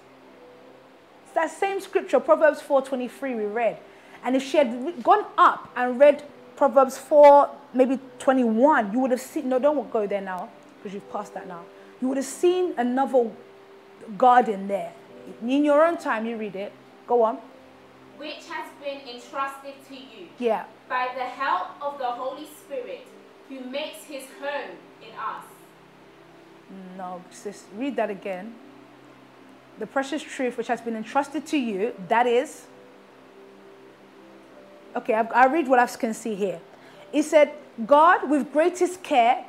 [1.26, 3.78] It's that same scripture, Proverbs 4.23 we read.
[4.24, 6.24] And if she had gone up and read
[6.56, 11.12] Proverbs 4, maybe 21, you would have seen, no, don't go there now, because you've
[11.12, 11.62] passed that now.
[12.02, 13.30] You would have seen another
[14.18, 14.94] garden there.
[15.42, 16.72] In your own time, you read it.
[17.08, 17.38] Go on.
[18.18, 20.64] which has been entrusted to you Yeah.
[20.88, 23.06] by the help of the Holy Spirit
[23.50, 25.44] who makes his home in us.
[26.98, 28.56] No, sis, read that again.
[29.80, 32.68] The precious truth which has been entrusted to you, that is.
[34.96, 36.62] Okay, I, I read what I can see here.
[37.12, 37.52] It said,
[37.86, 39.46] God with greatest care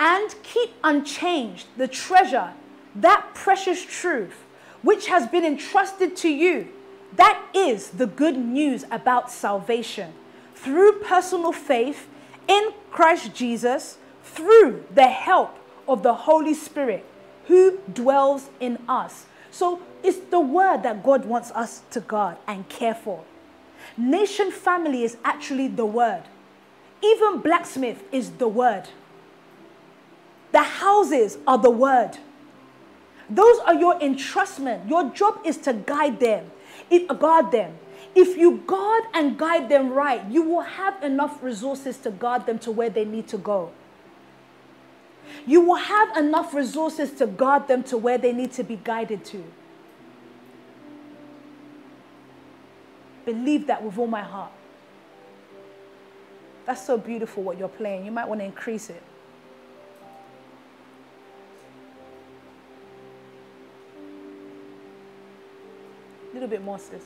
[0.00, 2.52] and keep unchanged the treasure,
[2.96, 4.44] that precious truth
[4.82, 6.68] which has been entrusted to you.
[7.16, 10.12] That is the good news about salvation
[10.54, 12.08] through personal faith
[12.46, 17.04] in Christ Jesus, through the help of the Holy Spirit
[17.46, 19.26] who dwells in us.
[19.50, 23.24] So it's the word that God wants us to guard and care for.
[23.96, 26.24] Nation family is actually the word.
[27.02, 28.88] Even blacksmith is the word.
[30.52, 32.18] The houses are the word.
[33.30, 34.88] Those are your entrustment.
[34.88, 36.50] Your job is to guide them,
[36.90, 37.78] if, guard them.
[38.14, 42.58] If you guard and guide them right, you will have enough resources to guard them
[42.60, 43.70] to where they need to go.
[45.46, 49.24] You will have enough resources to guard them to where they need to be guided
[49.26, 49.44] to.
[53.26, 54.52] Believe that with all my heart.
[56.64, 58.06] That's so beautiful what you're playing.
[58.06, 59.02] You might want to increase it.
[66.38, 67.02] Little bit more, sis.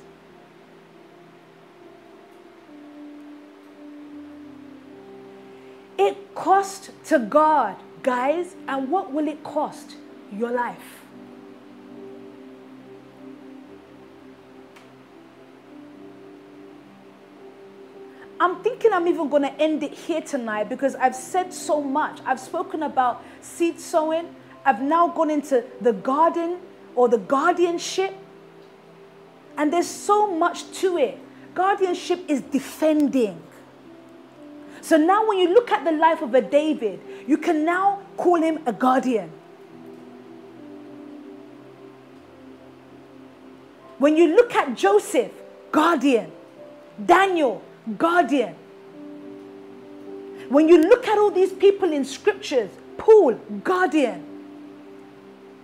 [5.98, 9.96] It cost to God, guys, and what will it cost?
[10.30, 11.02] Your life.
[18.40, 22.18] I'm thinking I'm even going to end it here tonight because I've said so much.
[22.26, 24.34] I've spoken about seed sowing.
[24.64, 26.58] I've now gone into the garden
[26.96, 28.12] or the guardianship.
[29.56, 31.18] And there's so much to it.
[31.54, 33.40] Guardianship is defending.
[34.80, 38.42] So now, when you look at the life of a David, you can now call
[38.42, 39.30] him a guardian.
[43.98, 45.30] When you look at Joseph,
[45.70, 46.32] guardian.
[47.04, 47.62] Daniel,
[47.96, 48.56] guardian.
[50.48, 54.26] When you look at all these people in scriptures, Paul, guardian.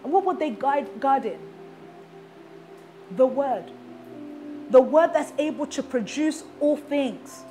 [0.05, 1.39] And what would they guide, guard in?
[3.17, 3.71] The word.
[4.71, 7.43] The word that's able to produce all things.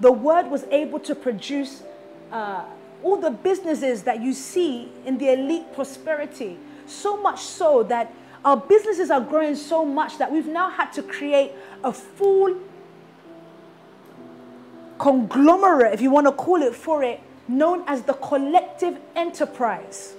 [0.00, 1.82] The word was able to produce
[2.30, 2.64] uh,
[3.02, 6.58] all the businesses that you see in the elite prosperity.
[6.86, 8.12] So much so that
[8.44, 11.52] our businesses are growing so much that we've now had to create
[11.82, 12.58] a full
[14.98, 20.14] conglomerate, if you want to call it for it, known as the collective enterprise.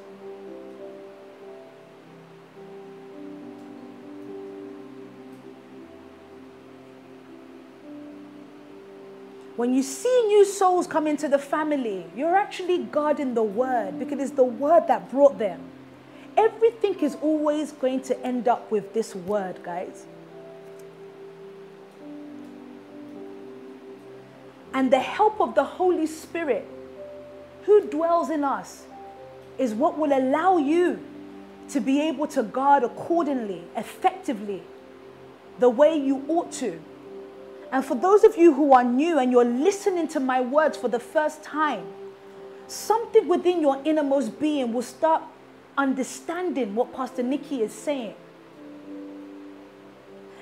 [9.56, 14.20] When you see new souls come into the family, you're actually guarding the word because
[14.20, 15.62] it's the word that brought them.
[16.36, 20.06] Everything is always going to end up with this word, guys.
[24.74, 26.68] And the help of the Holy Spirit,
[27.64, 28.84] who dwells in us,
[29.58, 31.01] is what will allow you
[31.70, 34.64] to be able to guard accordingly, effectively,
[35.60, 36.82] the way you ought to.
[37.76, 40.88] And for those of you who are new and you're listening to my words for
[40.88, 41.84] the first time,
[42.68, 45.22] something within your innermost being will start
[45.78, 48.16] understanding what Pastor Nikki is saying.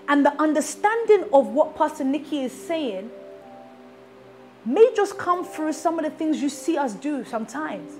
[0.08, 3.10] And the understanding of what Pastor Nikki is saying
[4.64, 7.94] may just come through some of the things you see us do sometimes.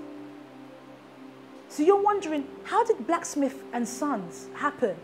[1.68, 4.94] So you're wondering, how did Blacksmith and Sons happen?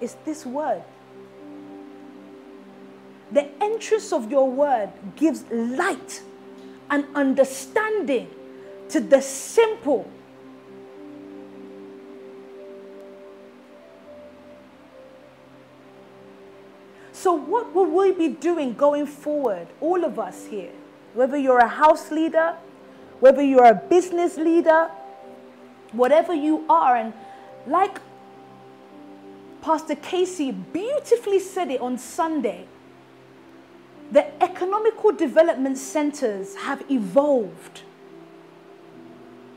[0.00, 0.82] It's this word.
[3.34, 6.22] The entrance of your word gives light
[6.88, 8.30] and understanding
[8.90, 10.08] to the simple.
[17.10, 20.70] So, what will we be doing going forward, all of us here?
[21.14, 22.54] Whether you're a house leader,
[23.18, 24.92] whether you're a business leader,
[25.90, 27.12] whatever you are, and
[27.66, 27.98] like
[29.60, 32.68] Pastor Casey beautifully said it on Sunday,
[34.12, 37.82] the economical development centers have evolved.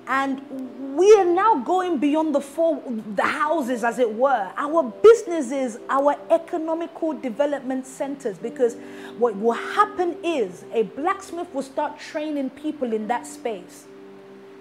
[0.07, 2.81] And we are now going beyond the four,
[3.15, 4.51] the houses, as it were.
[4.55, 8.77] Our businesses, our economical development centers, because
[9.17, 13.85] what will happen is a blacksmith will start training people in that space.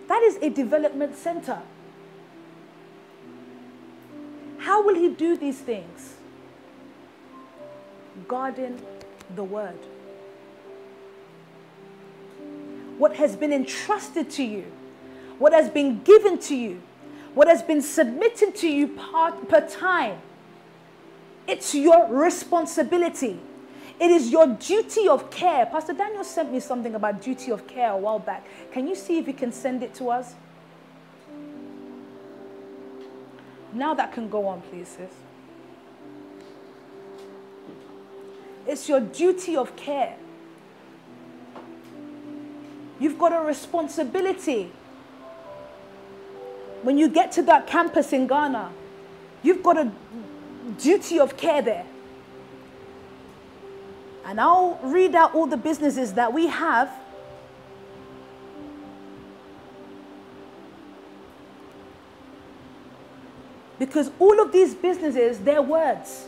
[0.08, 1.62] That is a development center.
[4.58, 6.14] How will he do these things?
[8.26, 8.80] Guarding
[9.34, 9.78] the word.
[12.98, 14.64] What has been entrusted to you,
[15.38, 16.80] what has been given to you,
[17.34, 20.18] what has been submitted to you part, per time,
[21.46, 23.38] it's your responsibility.
[23.98, 25.66] It is your duty of care.
[25.66, 28.46] Pastor Daniel sent me something about duty of care a while back.
[28.72, 30.34] Can you see if you can send it to us?
[33.72, 35.25] Now that can go on, please, sis.
[38.66, 40.16] It's your duty of care.
[42.98, 44.72] You've got a responsibility.
[46.82, 48.72] When you get to that campus in Ghana,
[49.42, 49.92] you've got a
[50.78, 51.86] duty of care there.
[54.24, 56.90] And I'll read out all the businesses that we have.
[63.78, 66.26] Because all of these businesses, they're words.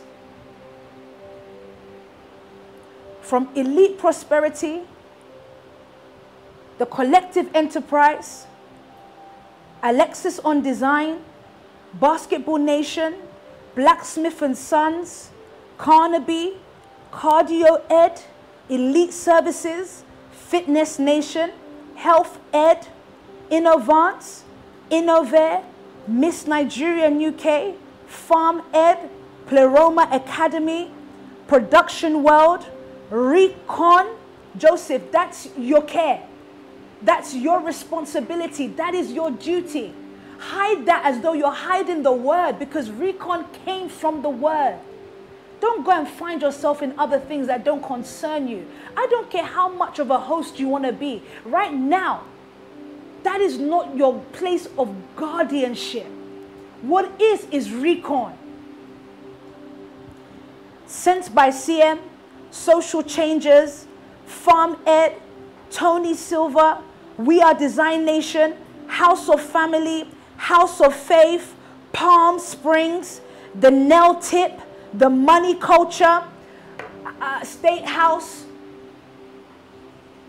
[3.29, 4.81] From elite prosperity,
[6.79, 8.47] the collective enterprise,
[9.83, 11.19] Alexis on Design,
[11.93, 13.13] Basketball Nation,
[13.75, 15.29] Blacksmith and Sons,
[15.77, 16.53] Carnaby,
[17.11, 18.19] Cardio Ed,
[18.67, 21.51] Elite Services, Fitness Nation,
[21.97, 22.87] Health Ed,
[23.51, 24.43] Innovance,
[24.89, 25.63] Innovare,
[26.07, 27.75] Miss Nigeria UK,
[28.07, 29.07] Farm Ed,
[29.45, 30.89] Pleroma Academy,
[31.47, 32.65] Production World,
[33.09, 34.15] Recon,
[34.57, 36.23] Joseph, that's your care.
[37.01, 38.67] That's your responsibility.
[38.67, 39.93] That is your duty.
[40.39, 44.79] Hide that as though you're hiding the word because recon came from the word.
[45.59, 48.65] Don't go and find yourself in other things that don't concern you.
[48.95, 51.21] I don't care how much of a host you want to be.
[51.43, 52.23] Right now,
[53.23, 56.07] that is not your place of guardianship.
[56.81, 58.37] What is, is recon.
[60.87, 61.99] Sent by CM,
[62.51, 63.87] Social Changes,
[64.25, 65.21] Farm Ed,
[65.71, 66.81] Tony Silva,
[67.17, 68.55] We Are Design Nation,
[68.87, 70.07] House of Family,
[70.37, 71.55] House of Faith,
[71.93, 73.21] Palm Springs,
[73.59, 74.59] The Nail Tip,
[74.93, 76.23] The Money Culture,
[77.21, 78.45] uh, State House,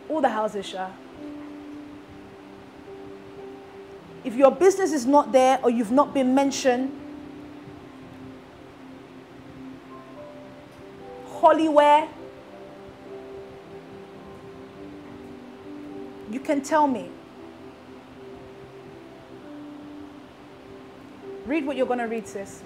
[0.09, 0.91] all the houses, Shah.
[4.25, 7.00] If your business is not there or you've not been mentioned,
[11.41, 12.09] Hollywear?
[16.31, 17.09] You can tell me.
[21.47, 22.63] Read what you're going to read, sis.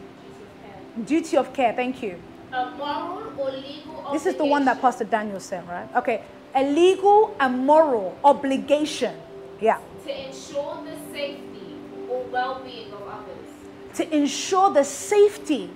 [1.07, 2.21] Duty of care, thank you.
[2.53, 5.89] A moral or legal This is the one that Pastor Daniel said, right?
[5.97, 6.23] Okay.
[6.55, 9.17] A legal and moral obligation.
[9.61, 9.79] Yeah.
[10.05, 11.79] to ensure the safety
[12.11, 13.95] or well-being of others.
[13.95, 15.71] To ensure the safety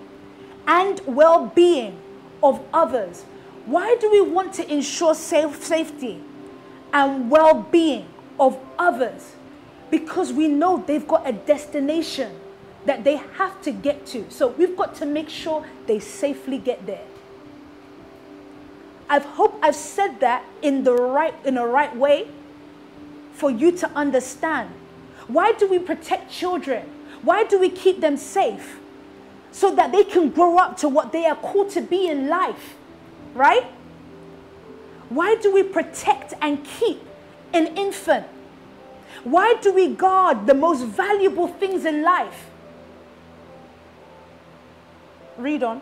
[0.67, 1.99] and well being
[2.43, 3.25] of others.
[3.67, 6.21] Why do we want to ensure safe, safety
[6.93, 8.07] and well being
[8.41, 9.35] of others?
[9.91, 12.33] Because we know they've got a destination
[12.85, 14.31] that they have to get to.
[14.31, 17.05] So we've got to make sure they safely get there.
[19.11, 22.29] I hope I've said that in the right in the right way
[23.33, 24.71] for you to understand.
[25.27, 26.85] Why do we protect children?
[27.23, 28.79] Why do we keep them safe?
[29.53, 32.77] So that they can grow up to what they are called to be in life,
[33.35, 33.65] right?
[35.09, 37.03] Why do we protect and keep
[37.53, 38.27] an infant?
[39.25, 42.47] Why do we guard the most valuable things in life?
[45.37, 45.81] Read on.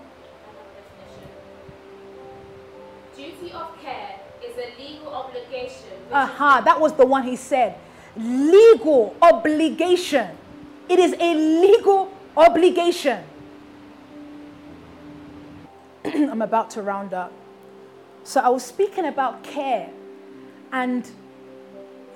[3.17, 7.77] Duty of care is a legal obligation Aha, that was the one he said.
[8.17, 10.31] Legal obligation.
[10.89, 13.23] It is a legal obligation.
[16.15, 17.33] I'm about to round up.
[18.25, 19.91] So I was speaking about care.
[20.73, 21.09] And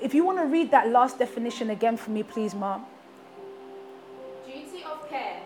[0.00, 2.84] if you want to read that last definition again for me, please, Mom.
[4.46, 5.40] Duty of care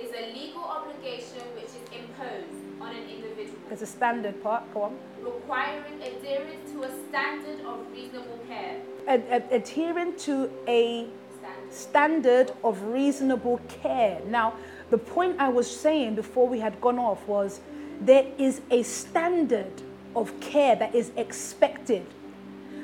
[0.00, 4.62] is a legal obligation which is imposed on an individual, There's a standard part.
[4.74, 4.98] Go on.
[5.22, 8.80] requiring adherence to a standard of reasonable care.
[9.06, 11.06] Ad- ad- adhering to a
[11.38, 11.72] Standard.
[11.72, 14.20] standard of reasonable care.
[14.26, 14.54] Now,
[14.90, 17.60] the point I was saying before we had gone off was
[18.06, 19.72] there is a standard
[20.14, 22.04] of care that is expected.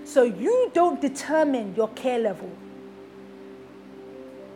[0.04, 2.50] So you don't determine your care level.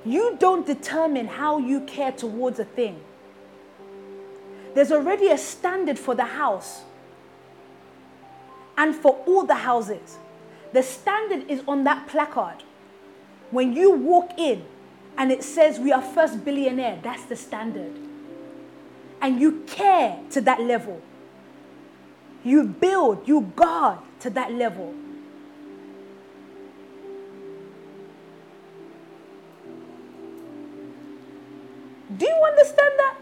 [0.04, 3.00] You don't determine how you care towards a thing.
[4.74, 6.82] There's already a standard for the house
[8.76, 10.18] and for all the houses.
[10.72, 12.62] The standard is on that placard.
[13.50, 14.64] When you walk in
[15.18, 17.92] and it says we are first billionaire, that's the standard.
[19.22, 21.00] And you care to that level.
[22.42, 24.92] You build, you guard to that level.
[32.18, 33.16] Do you understand that?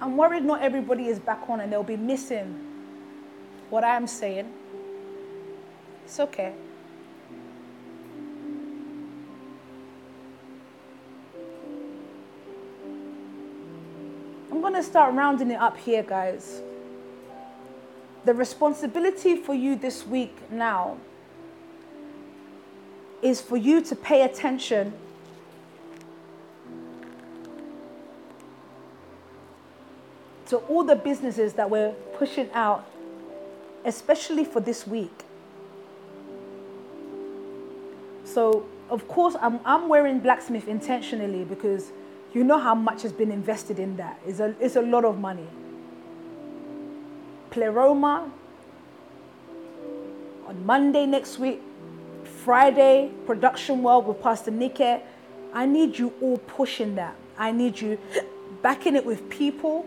[0.00, 2.60] I'm worried not everybody is back on and they'll be missing
[3.70, 4.52] what I'm saying.
[6.04, 6.52] It's okay.
[14.64, 16.62] Going to start rounding it up here, guys.
[18.24, 20.96] The responsibility for you this week now
[23.20, 24.94] is for you to pay attention
[30.46, 32.86] to all the businesses that we're pushing out,
[33.84, 35.24] especially for this week.
[38.24, 41.92] So, of course, I'm, I'm wearing blacksmith intentionally because
[42.34, 44.18] you know how much has been invested in that.
[44.26, 45.46] It's a, it's a lot of money.
[47.50, 48.30] Pleroma
[50.46, 51.62] on Monday next week,
[52.24, 55.00] Friday, Production World with Pastor Nike.
[55.54, 57.14] I need you all pushing that.
[57.38, 57.98] I need you
[58.62, 59.86] backing it with people.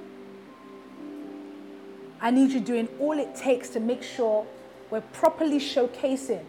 [2.21, 4.47] I need you doing all it takes to make sure
[4.89, 6.43] we're properly showcasing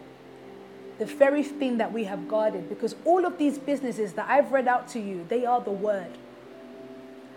[0.99, 2.69] the very thing that we have guarded.
[2.69, 6.11] Because all of these businesses that I've read out to you, they are the word.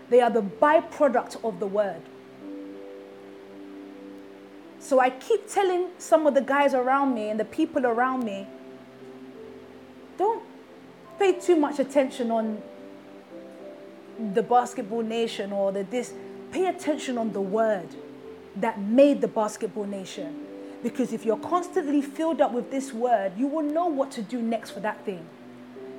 [0.09, 2.01] They are the byproduct of the word.
[4.79, 8.45] So I keep telling some of the guys around me and the people around me,
[10.17, 10.43] don't
[11.17, 12.61] pay too much attention on
[14.33, 16.13] the basketball nation or the this.
[16.51, 17.87] Pay attention on the word
[18.57, 20.42] that made the basketball nation.
[20.83, 24.41] Because if you're constantly filled up with this word, you will know what to do
[24.41, 25.25] next for that thing.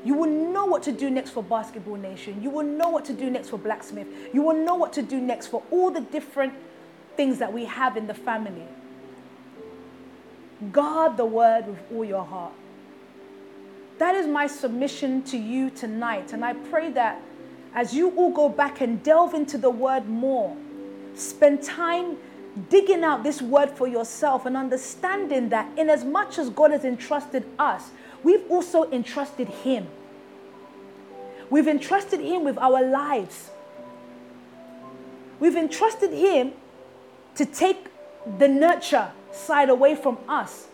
[0.04, 2.42] You will know what to do next for Basketball Nation.
[2.42, 4.06] You will know what to do next for Blacksmith.
[4.34, 6.52] You will know what to do next for all the different
[7.16, 8.66] things that we have in the family.
[10.72, 12.52] Guard the word with all your heart.
[13.98, 16.34] That is my submission to you tonight.
[16.34, 17.22] And I pray that
[17.74, 20.54] as you all go back and delve into the word more,
[21.14, 22.18] spend time
[22.70, 26.84] digging out this word for yourself and understanding that in as much as God has
[26.84, 27.90] entrusted us,
[28.22, 29.88] we've also entrusted him.
[31.50, 33.50] We've entrusted Him with our lives.
[35.38, 36.52] We've entrusted Him
[37.36, 37.86] to take
[38.38, 40.68] the nurture side away from us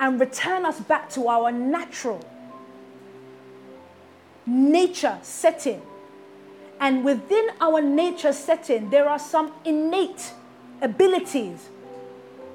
[0.00, 2.20] and return us back to our natural
[4.46, 5.82] nature setting.
[6.80, 10.32] And within our nature setting, there are some innate
[10.82, 11.68] abilities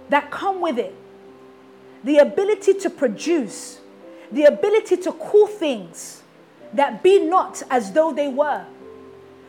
[0.09, 0.95] that come with it
[2.03, 3.79] the ability to produce,
[4.31, 6.23] the ability to call things
[6.73, 8.65] that be not as though they were.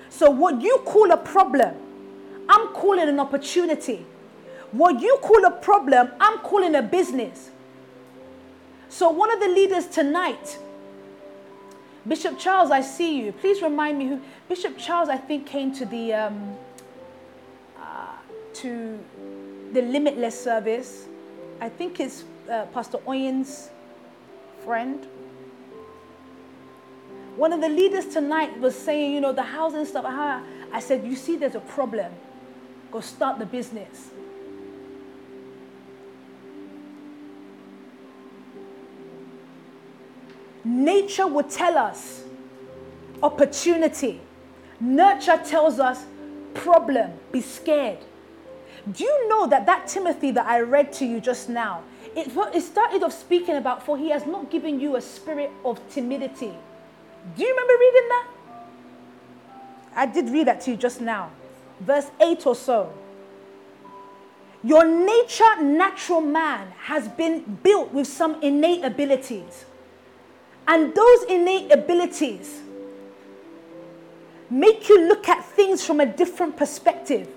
[0.08, 1.74] So, what you call a problem,
[2.48, 4.04] I'm calling an opportunity.
[4.72, 7.50] What you call a problem, I'm calling a business.
[8.88, 10.58] So, one of the leaders tonight,
[12.08, 13.30] Bishop Charles, I see you.
[13.32, 16.56] Please remind me who Bishop Charles, I think, came to the um,
[18.62, 18.98] to
[19.72, 21.06] the Limitless service.
[21.60, 23.70] I think it's uh, Pastor Oyen's
[24.64, 25.06] friend.
[27.36, 30.04] One of the leaders tonight was saying, you know, the housing stuff.
[30.06, 32.12] I said, you see, there's a problem.
[32.90, 34.10] Go start the business.
[40.64, 42.24] Nature would tell us
[43.22, 44.20] opportunity.
[44.80, 46.04] Nurture tells us
[46.52, 47.98] problem, be scared.
[48.90, 51.82] Do you know that that Timothy that I read to you just now,
[52.16, 55.80] it, it started off speaking about, for he has not given you a spirit of
[55.90, 56.52] timidity.
[57.36, 58.26] Do you remember reading that?
[59.94, 61.30] I did read that to you just now.
[61.80, 62.92] Verse 8 or so.
[64.62, 69.64] Your nature, natural man, has been built with some innate abilities.
[70.68, 72.60] And those innate abilities
[74.50, 77.28] make you look at things from a different perspective.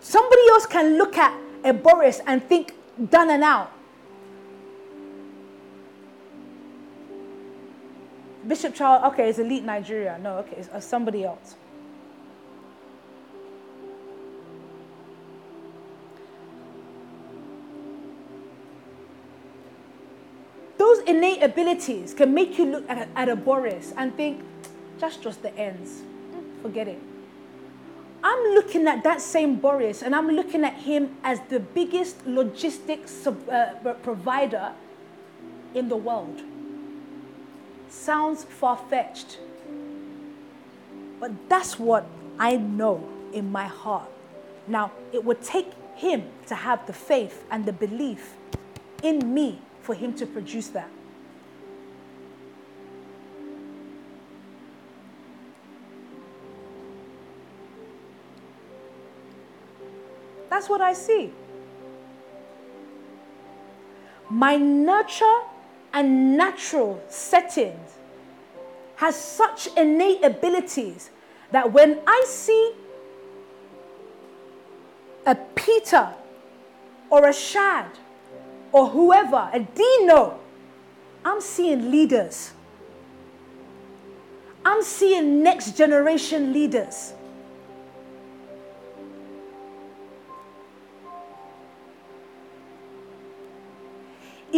[0.00, 2.74] Somebody else can look at a Boris and think
[3.10, 3.72] done and out.
[8.46, 10.18] Bishop Charles, okay, it's elite Nigeria.
[10.22, 11.56] No, okay, it's uh, somebody else.
[20.78, 24.42] Those innate abilities can make you look at, at a Boris and think,
[24.98, 26.02] that's just the ends.
[26.62, 26.98] Forget it.
[28.22, 33.26] I'm looking at that same Boris and I'm looking at him as the biggest logistics
[33.26, 34.72] uh, provider
[35.74, 36.40] in the world.
[37.88, 39.38] Sounds far fetched,
[41.20, 42.06] but that's what
[42.38, 44.08] I know in my heart.
[44.66, 48.34] Now, it would take him to have the faith and the belief
[49.02, 50.90] in me for him to produce that.
[60.58, 61.30] That's what I see.
[64.28, 65.38] My nurture
[65.92, 67.78] and natural setting
[68.96, 71.10] has such innate abilities
[71.52, 72.72] that when I see
[75.24, 76.08] a Peter
[77.08, 77.86] or a Shad
[78.72, 80.40] or whoever, a Dino,
[81.24, 82.50] I'm seeing leaders.
[84.64, 87.14] I'm seeing next generation leaders.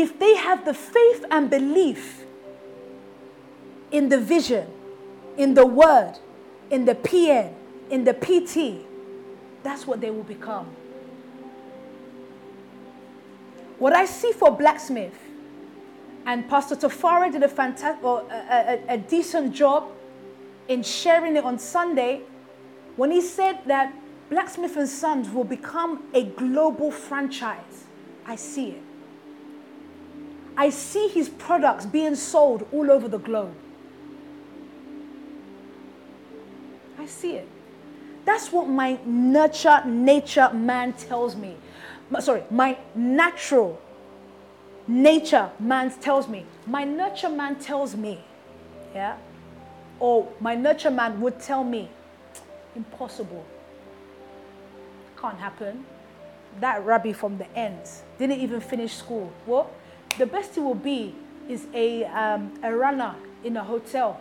[0.00, 2.24] If they have the faith and belief
[3.90, 4.66] in the vision,
[5.36, 6.14] in the word,
[6.70, 7.52] in the PN,
[7.90, 8.86] in the PT,
[9.62, 10.66] that's what they will become.
[13.78, 15.14] What I see for blacksmith,
[16.26, 19.90] and Pastor Tafara did a fantastic, a, a, a decent job
[20.68, 22.20] in sharing it on Sunday
[22.96, 23.92] when he said that
[24.28, 27.86] Blacksmith and Sons will become a global franchise.
[28.26, 28.82] I see it.
[30.56, 33.54] I see his products being sold all over the globe.
[36.98, 37.48] I see it.
[38.24, 41.56] That's what my nurture nature man tells me.
[42.20, 43.80] Sorry, my natural
[44.86, 46.44] nature man tells me.
[46.66, 48.22] My nurture man tells me,
[48.94, 49.16] yeah,
[49.98, 51.88] or my nurture man would tell me,
[52.76, 53.44] impossible.
[55.20, 55.84] Can't happen.
[56.60, 59.32] That rabbi from the ends didn't even finish school.
[59.46, 59.70] What?
[60.18, 61.14] The best it will be
[61.48, 64.20] is a, um, a runner in a hotel,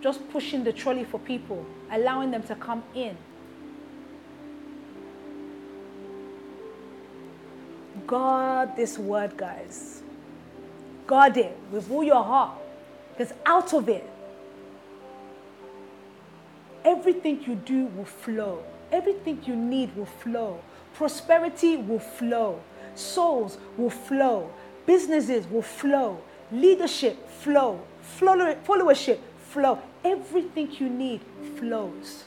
[0.00, 3.16] just pushing the trolley for people, allowing them to come in.
[8.06, 10.02] Guard this word, guys.
[11.06, 12.56] Guard it with all your heart.
[13.16, 14.08] Because out of it,
[16.84, 18.62] everything you do will flow.
[18.90, 20.60] Everything you need will flow.
[20.94, 22.60] Prosperity will flow
[22.98, 24.50] souls will flow,
[24.86, 26.20] businesses will flow,
[26.50, 27.80] leadership flow,
[28.18, 29.18] followership,
[29.50, 29.78] flow.
[30.04, 31.20] Everything you need
[31.56, 32.24] flows.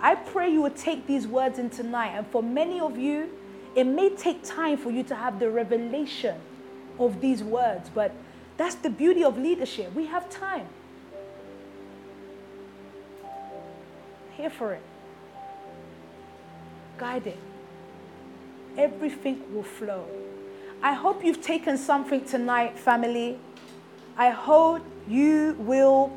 [0.00, 2.10] I pray you will take these words in tonight.
[2.10, 3.30] And for many of you,
[3.74, 6.40] it may take time for you to have the revelation
[6.98, 8.12] of these words, but
[8.56, 9.94] that's the beauty of leadership.
[9.94, 10.66] We have time.
[14.38, 14.82] Here for it.
[16.96, 17.38] Guide it.
[18.76, 20.06] Everything will flow.
[20.80, 23.36] I hope you've taken something tonight, family.
[24.16, 26.16] I hope you will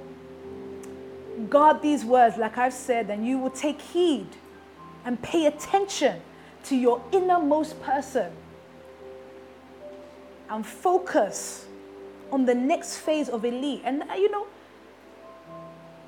[1.49, 4.27] guard these words, like I've said, and you will take heed
[5.03, 6.22] and pay attention
[6.65, 8.31] to your innermost person
[10.48, 11.65] and focus
[12.31, 13.81] on the next phase of elite.
[13.84, 14.45] And uh, you know,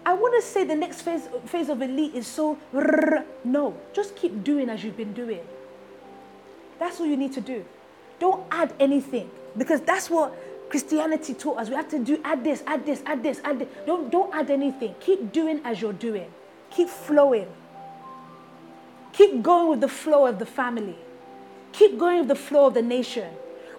[0.05, 2.57] I want to say the next phase, phase of elite is so
[3.43, 5.39] no, just keep doing as you've been doing.
[6.79, 7.63] That's all you need to do.
[8.19, 10.33] Don't add anything because that's what
[10.69, 11.69] Christianity taught us.
[11.69, 13.67] We have to do add this, add this, add this, add this.
[13.85, 14.95] Don't, don't add anything.
[14.99, 16.29] Keep doing as you're doing.
[16.71, 17.47] Keep flowing.
[19.13, 20.97] Keep going with the flow of the family.
[21.71, 23.31] Keep going with the flow of the nation.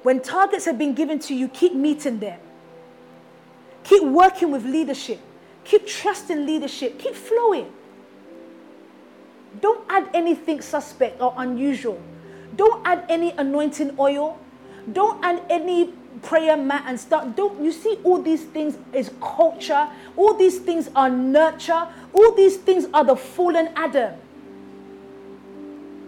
[0.03, 2.39] When targets have been given to you, keep meeting them.
[3.83, 5.21] Keep working with leadership.
[5.65, 6.99] Keep trusting leadership.
[6.99, 7.73] Keep flowing.
[9.61, 12.01] Don't add anything suspect or unusual.
[12.57, 14.39] Don't add any anointing oil.
[14.93, 15.93] Don't add any
[16.23, 17.35] prayer mat and start.
[17.37, 19.89] Don't you see all these things is culture?
[20.17, 21.89] All these things are nurture.
[22.13, 24.15] All these things are the fallen Adam.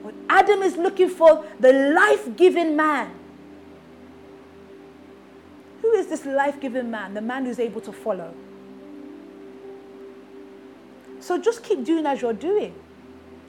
[0.03, 3.11] What Adam is looking for the life-giving man.
[5.83, 7.15] Who is this life-giving man?
[7.15, 8.35] The man who's able to follow.
[11.27, 12.73] So just keep doing as you're doing.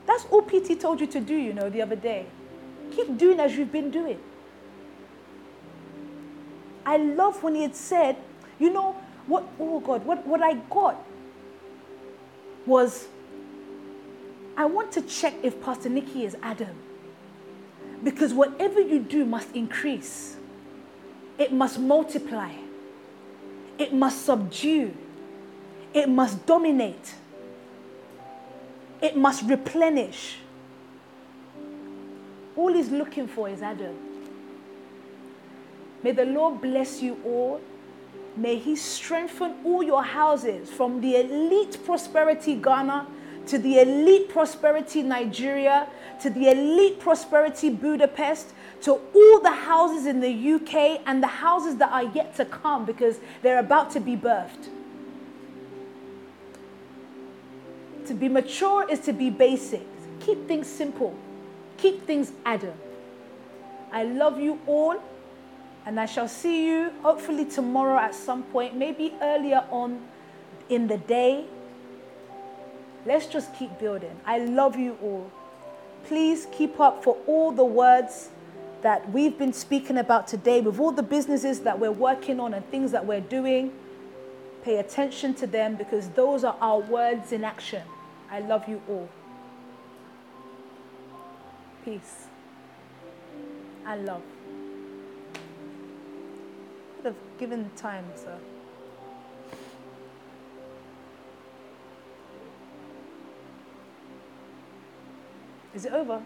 [0.07, 2.25] That's all PT told you to do, you know, the other day.
[2.89, 4.19] Keep doing as you've been doing.
[6.87, 8.15] I love when he had said,
[8.57, 8.95] you know,
[9.27, 11.05] what, oh God, what, what I got
[12.65, 13.07] was
[14.57, 16.75] I want to check if Pastor Nikki is Adam.
[18.03, 20.37] Because whatever you do must increase,
[21.37, 22.53] it must multiply,
[23.77, 24.95] it must subdue,
[25.93, 27.13] it must dominate,
[29.01, 30.37] it must replenish.
[32.55, 33.95] All he's looking for is Adam.
[36.03, 37.61] May the Lord bless you all.
[38.35, 43.07] May He strengthen all your houses from the elite prosperity Ghana
[43.47, 45.87] to the elite prosperity Nigeria
[46.21, 51.77] to the elite prosperity Budapest to all the houses in the UK and the houses
[51.77, 54.69] that are yet to come because they're about to be birthed.
[58.07, 59.85] To be mature is to be basic.
[60.21, 61.13] Keep things simple.
[61.77, 62.73] Keep things Adam.
[63.91, 65.01] I love you all.
[65.85, 70.01] And I shall see you hopefully tomorrow at some point, maybe earlier on
[70.69, 71.45] in the day.
[73.05, 74.19] Let's just keep building.
[74.25, 75.31] I love you all.
[76.05, 78.29] Please keep up for all the words
[78.81, 82.69] that we've been speaking about today, with all the businesses that we're working on and
[82.69, 83.71] things that we're doing.
[84.63, 87.83] Pay attention to them because those are our words in action.
[88.29, 89.09] I love you all.
[91.83, 92.27] Peace
[93.85, 94.21] and love
[97.07, 98.37] have given time, sir.
[105.73, 106.21] Is it over?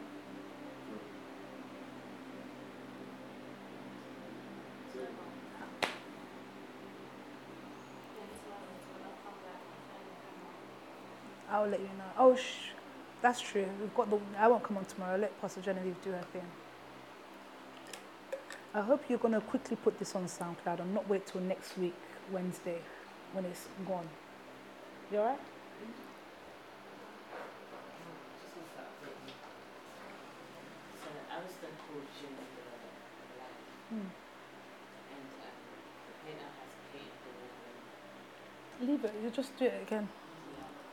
[11.62, 12.12] I'll let you know.
[12.18, 12.72] Oh, sh-
[13.22, 13.68] that's true.
[13.80, 14.20] We've got the.
[14.40, 15.16] I won't come on tomorrow.
[15.18, 16.42] Let Pastor Genevieve do her thing.
[18.74, 21.78] I hope you're going to quickly put this on SoundCloud and not wait till next
[21.78, 21.94] week,
[22.32, 22.80] Wednesday,
[23.34, 24.08] when it's gone.
[25.12, 25.40] You alright?
[33.90, 34.00] Hmm.
[38.88, 39.14] Leave it.
[39.22, 40.08] You just do it again.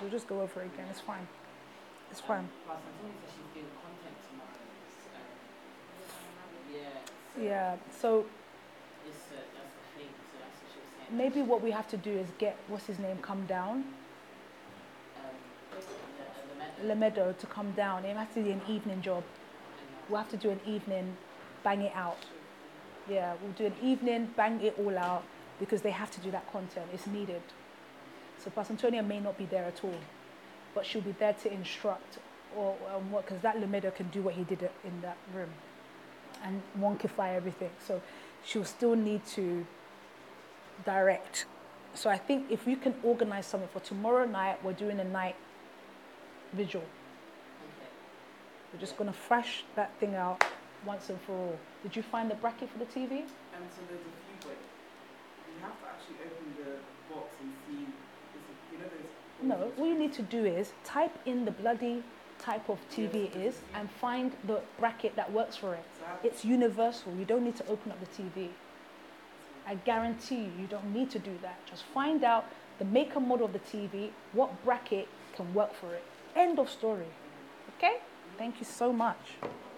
[0.00, 0.86] We'll just go over it again.
[0.90, 1.26] It's fine.
[2.10, 2.48] It's fine.
[7.40, 7.76] Yeah.
[7.98, 8.26] So
[9.06, 10.08] It's, that's the thing.
[10.32, 11.14] So that's what she.
[11.14, 13.84] Maybe what we have to do is get what's his name come down,
[16.82, 16.88] Um.
[16.88, 18.04] Lemedo to come down.
[18.04, 19.22] It has to be an evening job.
[20.08, 21.16] We'll have to do an evening,
[21.62, 22.18] bang it out.
[23.08, 25.24] Yeah, we'll do an evening, bang it all out
[25.58, 26.86] because they have to do that content.
[26.92, 27.42] It's needed.
[28.42, 30.00] So Pastor Antonia may not be there at all,
[30.74, 32.18] but she'll be there to instruct
[32.56, 35.50] or um, what because that Lemedo can do what he did in that room
[36.44, 37.70] and wonkify everything.
[37.86, 38.02] So
[38.44, 39.66] she'll still need to
[40.84, 41.46] direct.
[41.94, 45.36] So I think if we can organize something for tomorrow night, we're doing a night
[46.52, 46.80] vigil.
[46.80, 47.88] Okay.
[48.72, 50.44] We're just gonna fresh that thing out
[50.84, 51.58] once and for all.
[51.82, 53.22] Did you find the bracket for the TV?
[53.54, 54.58] And so there's a few, but
[55.52, 57.82] you have to actually open the box and see.
[57.82, 59.22] Is it, you know, there's.
[59.42, 62.02] No, all you need to do is type in the bloody
[62.38, 65.84] type of TV it is and find the bracket that works for it.
[66.06, 67.12] I- It's universal.
[67.14, 68.50] You don't need to open up the TV.
[69.66, 71.64] I guarantee you, you don't need to do that.
[71.66, 72.44] Just find out
[72.78, 76.04] the make and model of the TV, what bracket can work for it.
[76.34, 77.06] End of story.
[77.76, 77.98] Okay?
[78.38, 79.34] Thank you so much.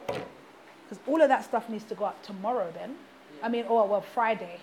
[0.07, 2.97] Because all of that stuff needs to go up tomorrow then.
[3.43, 4.61] I mean, or well, Friday.